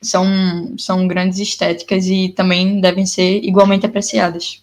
[0.00, 4.62] são, são grandes estéticas e também devem ser igualmente apreciadas.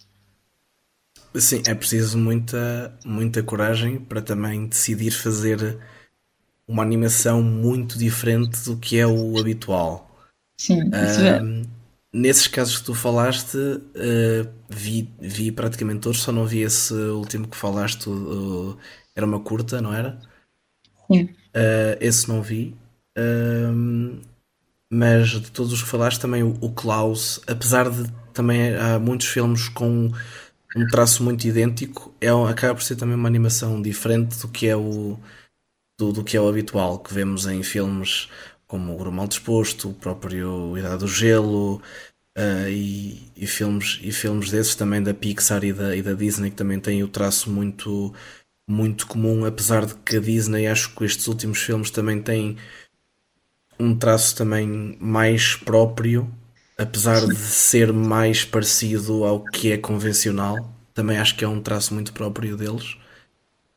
[1.35, 5.77] Sim, é preciso muita, muita coragem para também decidir fazer
[6.67, 10.09] uma animação muito diferente do que é o habitual.
[10.57, 11.65] Sim, isso uh, é.
[12.13, 17.47] Nesses casos que tu falaste, uh, vi, vi praticamente todos, só não vi esse último
[17.47, 18.09] que falaste,
[19.15, 20.19] era uma curta, não era?
[21.11, 21.23] Sim.
[21.23, 22.75] Uh, esse não vi.
[24.89, 29.27] mas de todos os que falaste, também o, o Klaus, apesar de também há muitos
[29.27, 30.11] filmes com
[30.75, 34.75] um traço muito idêntico, é, acaba por ser também uma animação diferente do que é
[34.75, 35.17] o,
[35.97, 38.29] do, do que é o habitual que vemos em filmes
[38.67, 41.81] como O Guru Mal Disposto, o próprio Idade do Gelo
[42.37, 46.49] uh, e, e, filmes, e filmes desses também da Pixar e da, e da Disney
[46.49, 48.13] que também têm o traço muito,
[48.67, 52.57] muito comum, apesar de que a Disney acho que estes últimos filmes também têm
[53.79, 56.31] um traço também mais próprio
[56.77, 61.93] apesar de ser mais parecido ao que é convencional, também acho que é um traço
[61.93, 62.97] muito próprio deles.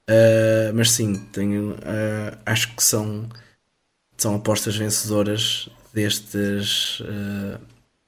[0.09, 3.29] Uh, mas sim, tenho, uh, acho que são,
[4.17, 7.61] são apostas vencedoras destes, uh,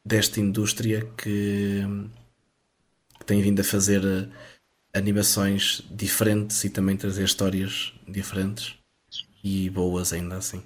[0.05, 1.83] desta indústria que,
[3.19, 4.03] que, tem vindo a fazer
[4.95, 8.75] animações diferentes e também trazer histórias diferentes
[9.43, 10.63] e boas ainda assim.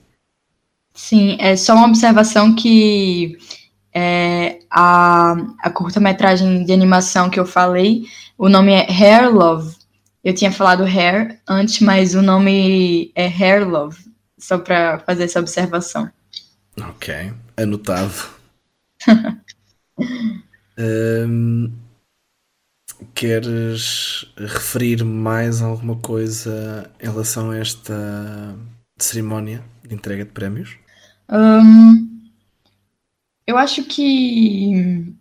[0.94, 3.36] Sim, é só uma observação que
[3.92, 8.04] é, a, a curta-metragem de animação que eu falei,
[8.38, 9.76] o nome é Hair Love.
[10.22, 13.98] Eu tinha falado Hair antes, mas o nome é Hair Love,
[14.38, 16.10] só para fazer essa observação.
[16.80, 18.14] Ok, anotado.
[20.78, 21.70] um,
[23.14, 28.56] queres referir mais alguma coisa em relação a esta
[28.98, 30.76] cerimónia de entrega de prémios?
[31.30, 32.30] Um,
[33.46, 35.14] eu acho que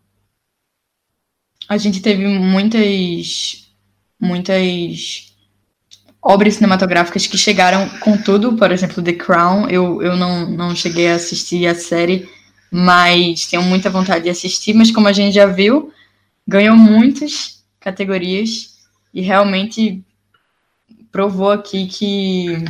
[1.68, 3.68] a gente teve muitas
[4.20, 5.34] muitas
[6.22, 9.70] obras cinematográficas que chegaram com tudo, por exemplo, The Crown.
[9.70, 12.30] Eu, eu não, não cheguei a assistir a série,
[12.72, 14.74] mas tenho muita vontade de assistir.
[14.74, 15.92] Mas como a gente já viu,
[16.48, 17.53] ganhou muitas
[17.84, 18.80] categorias
[19.14, 20.04] e realmente
[21.12, 22.66] provou aqui que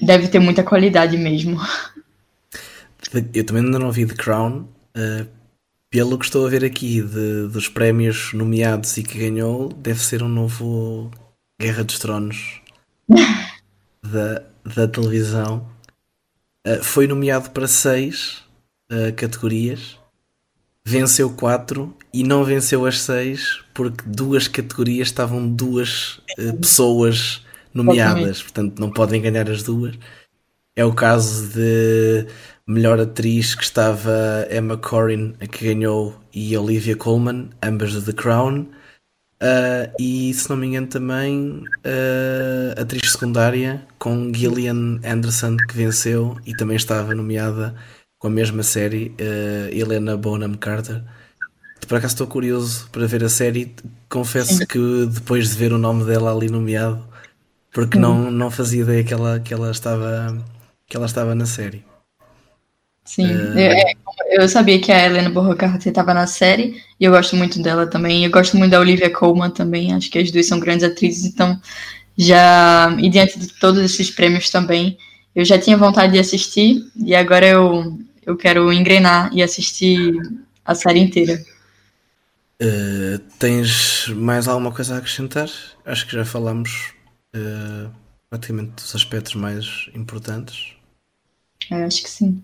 [0.00, 1.60] deve ter muita qualidade mesmo.
[3.32, 4.66] Eu também ainda não vi The Crown.
[4.96, 5.28] Uh,
[5.90, 10.22] pelo que estou a ver aqui de, dos prémios nomeados e que ganhou, deve ser
[10.22, 11.10] um novo
[11.58, 12.60] Guerra dos Tronos
[14.02, 15.66] da, da televisão.
[16.66, 18.42] Uh, foi nomeado para seis
[18.90, 19.97] uh, categorias,
[20.88, 28.42] venceu quatro e não venceu as seis porque duas categorias estavam duas uh, pessoas nomeadas,
[28.42, 29.98] portanto não podem ganhar as duas.
[30.74, 32.26] É o caso de
[32.66, 38.12] melhor atriz que estava Emma Corrin, a que ganhou, e Olivia Colman, ambas de The
[38.12, 38.66] Crown.
[39.40, 46.36] Uh, e se não me engano também uh, atriz secundária com Gillian Anderson que venceu
[46.44, 47.74] e também estava nomeada
[48.18, 51.02] com a mesma série uh, Helena Bonham Carter
[51.86, 53.74] por acaso estou curioso para ver a série
[54.08, 54.66] confesso Sim.
[54.66, 57.06] que depois de ver o nome dela ali nomeado
[57.72, 60.36] porque não, não fazia ideia que ela, que ela estava
[60.86, 61.84] que ela estava na série
[63.08, 63.58] Sim, uh...
[63.58, 67.62] eu, eu, sabia que a Helena Bonham Carter estava na série e eu gosto muito
[67.62, 68.22] dela também.
[68.22, 69.94] Eu gosto muito da Olivia Colman também.
[69.94, 71.58] Acho que as duas são grandes atrizes, então
[72.18, 74.98] já e diante de todos esses prêmios também,
[75.34, 77.96] eu já tinha vontade de assistir e agora eu
[78.28, 80.14] eu quero engrenar e assistir
[80.62, 81.42] a série inteira.
[82.60, 85.48] Uh, tens mais alguma coisa a acrescentar?
[85.86, 86.92] Acho que já falamos
[87.34, 87.90] uh,
[88.28, 90.74] praticamente dos aspectos mais importantes.
[91.70, 92.42] É, acho que sim.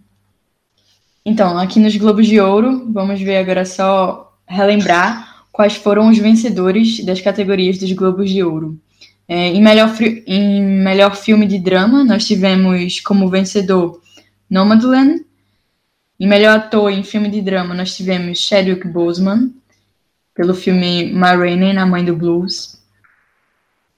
[1.22, 7.04] Então, aqui nos Globos de Ouro, vamos ver agora só relembrar quais foram os vencedores
[7.04, 8.80] das categorias dos Globos de Ouro.
[9.28, 9.94] É, em, melhor,
[10.26, 14.00] em melhor filme de drama, nós tivemos como vencedor
[14.48, 15.24] Nomadland.
[16.18, 19.52] Em melhor ator em filme de drama, nós tivemos Chadwick Boseman,
[20.32, 22.80] pelo filme Ma Rainey, A Mãe do Blues.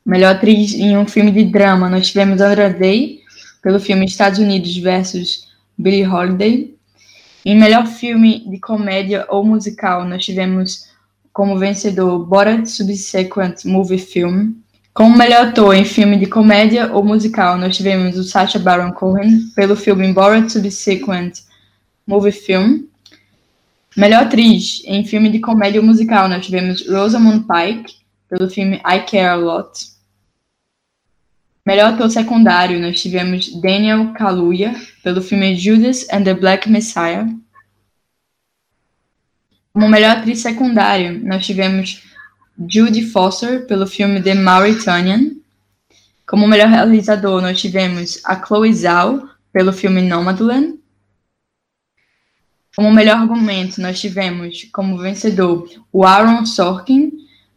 [0.05, 3.21] Melhor atriz em um filme de drama, nós tivemos Andra Day,
[3.63, 6.75] pelo filme Estados Unidos versus Billie Holiday.
[7.45, 10.87] Em melhor filme de comédia ou musical, nós tivemos
[11.35, 14.53] como vencedor Borat Subsequent Movie Film.
[14.95, 19.51] Como melhor ator em filme de comédia ou musical, nós tivemos o Sacha Baron Cohen
[19.55, 21.46] pelo filme Borat Subsequent
[22.07, 22.87] Movie Film.
[23.97, 27.97] Melhor atriz em filme de comédia musical, nós tivemos Rosamund Pike
[28.29, 29.97] pelo filme I Care a Lot.
[31.67, 37.27] Melhor ator secundário, nós tivemos Daniel Kaluuya, pelo filme Judas and the Black Messiah.
[39.73, 42.03] Como melhor atriz secundária, nós tivemos
[42.69, 45.33] Judy Foster, pelo filme The Mauritanian.
[46.25, 50.79] Como melhor realizador, nós tivemos a Chloe Zhao, pelo filme Nomadland.
[52.77, 57.11] Como melhor argumento, nós tivemos como vencedor o Aaron Sorkin,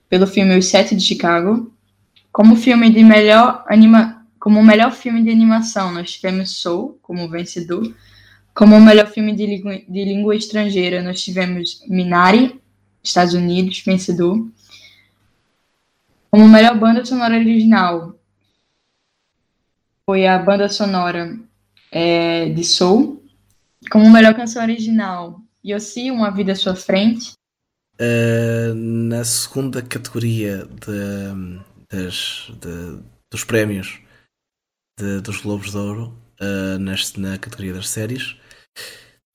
[0.08, 1.70] pelo filme Os Sete de Chicago.
[2.32, 4.26] Como filme de melhor anima...
[4.40, 7.94] como melhor filme de animação, nós tivemos Soul como vencedor.
[8.54, 12.60] Como melhor filme de língua, de língua estrangeira, nós tivemos Minari,
[13.04, 14.48] Estados Unidos, vencedor.
[16.32, 18.16] Como melhor banda sonora original,
[20.06, 21.38] foi a banda sonora
[21.92, 23.19] é, de Soul.
[23.92, 27.34] Como melhor canção original, Yossi, Uma Vida à Sua Frente.
[28.00, 31.60] Uh, na segunda categoria de,
[31.92, 33.00] das, de,
[33.32, 34.00] dos prémios
[34.98, 38.38] de, dos Globos de Ouro, uh, neste, na categoria das séries,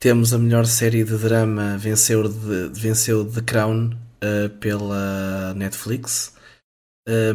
[0.01, 3.91] temos a melhor série de drama, venceu, de, venceu The Crown
[4.23, 6.33] uh, pela Netflix.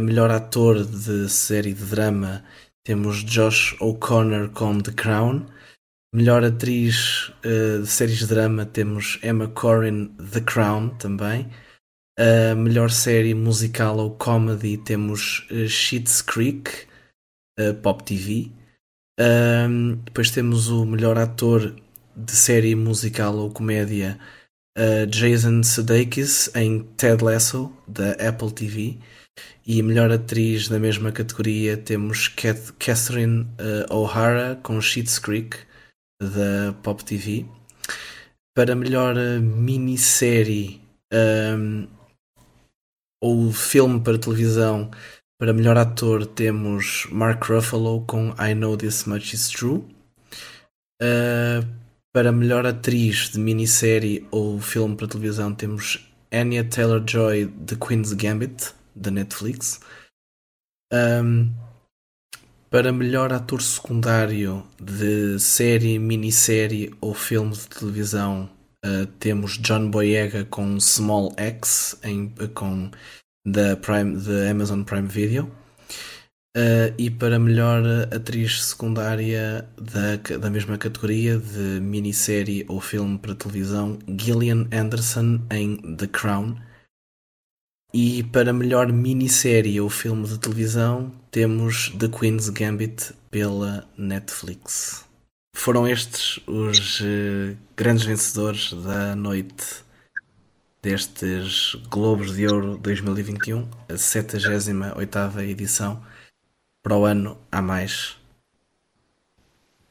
[0.01, 2.43] Melhor ator de série de drama,
[2.84, 5.45] temos Josh O'Connor com The Crown.
[6.12, 11.47] Melhor atriz uh, de séries de drama temos Emma Corrin, The Crown também.
[12.20, 16.72] Uh, melhor série musical ou comedy temos uh, Schitt's Creek,
[17.60, 18.51] uh, Pop TV.
[19.22, 21.76] Uh, depois temos o melhor ator
[22.16, 24.20] de série musical ou comédia
[25.10, 28.97] Jason Sudeikis em Ted Lasso, da Apple TV.
[29.68, 32.30] E melhor atriz na mesma categoria temos
[32.80, 33.45] Catherine
[33.89, 35.68] O'Hara com Schitt's Creek
[36.20, 37.45] da Pop TV.
[38.55, 40.82] Para melhor uh, minissérie
[41.13, 41.88] um,
[43.22, 44.91] ou filme para televisão,
[45.39, 49.86] para melhor ator temos Mark Ruffalo com I Know This Much Is True.
[51.01, 51.65] Uh,
[52.11, 58.74] para melhor atriz de minissérie ou filme para televisão temos Anya Taylor-Joy de Queen's Gambit
[58.95, 59.80] da Netflix.
[60.91, 61.53] Um,
[62.70, 68.49] para melhor ator secundário de série, minissérie ou filme de televisão,
[68.86, 72.91] uh, temos John Boyega com Small X em, com
[73.45, 75.51] da Prime, da Amazon Prime Video.
[76.57, 83.36] Uh, e para melhor atriz secundária da, da mesma categoria de minissérie ou filme para
[83.36, 86.55] televisão, Gillian Anderson em The Crown.
[87.94, 95.06] E para melhor minissérie ou filme de televisão, temos The Queen's Gambit pela Netflix.
[95.56, 99.84] Foram estes os uh, grandes vencedores da noite
[100.82, 106.02] destes Globos de Ouro 2021, a 78 edição.
[106.82, 108.16] Para o ano a mais.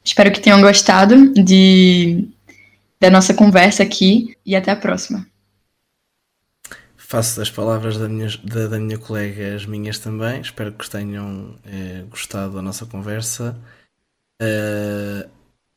[0.03, 2.29] Espero que tenham gostado de,
[2.99, 5.27] da nossa conversa aqui e até a próxima.
[7.09, 10.43] Faço das palavras da minha, da, da minha colega as minhas também.
[10.43, 13.59] Espero que tenham eh, gostado da nossa conversa.
[14.41, 15.29] Uh,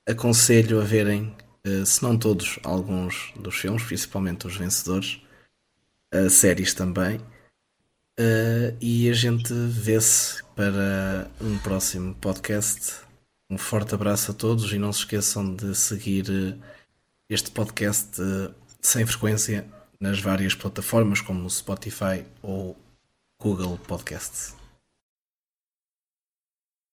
[0.05, 1.34] aconselho a verem,
[1.65, 5.21] uh, se não todos, alguns dos filmes, principalmente os vencedores,
[6.13, 7.19] uh, séries também.
[8.79, 12.93] E a gente vê-se para um próximo podcast.
[13.49, 16.25] Um forte abraço a todos e não se esqueçam de seguir
[17.27, 18.17] este podcast
[18.79, 19.65] sem frequência
[20.01, 22.75] nas várias plataformas como Spotify ou
[23.39, 24.61] Google Podcasts.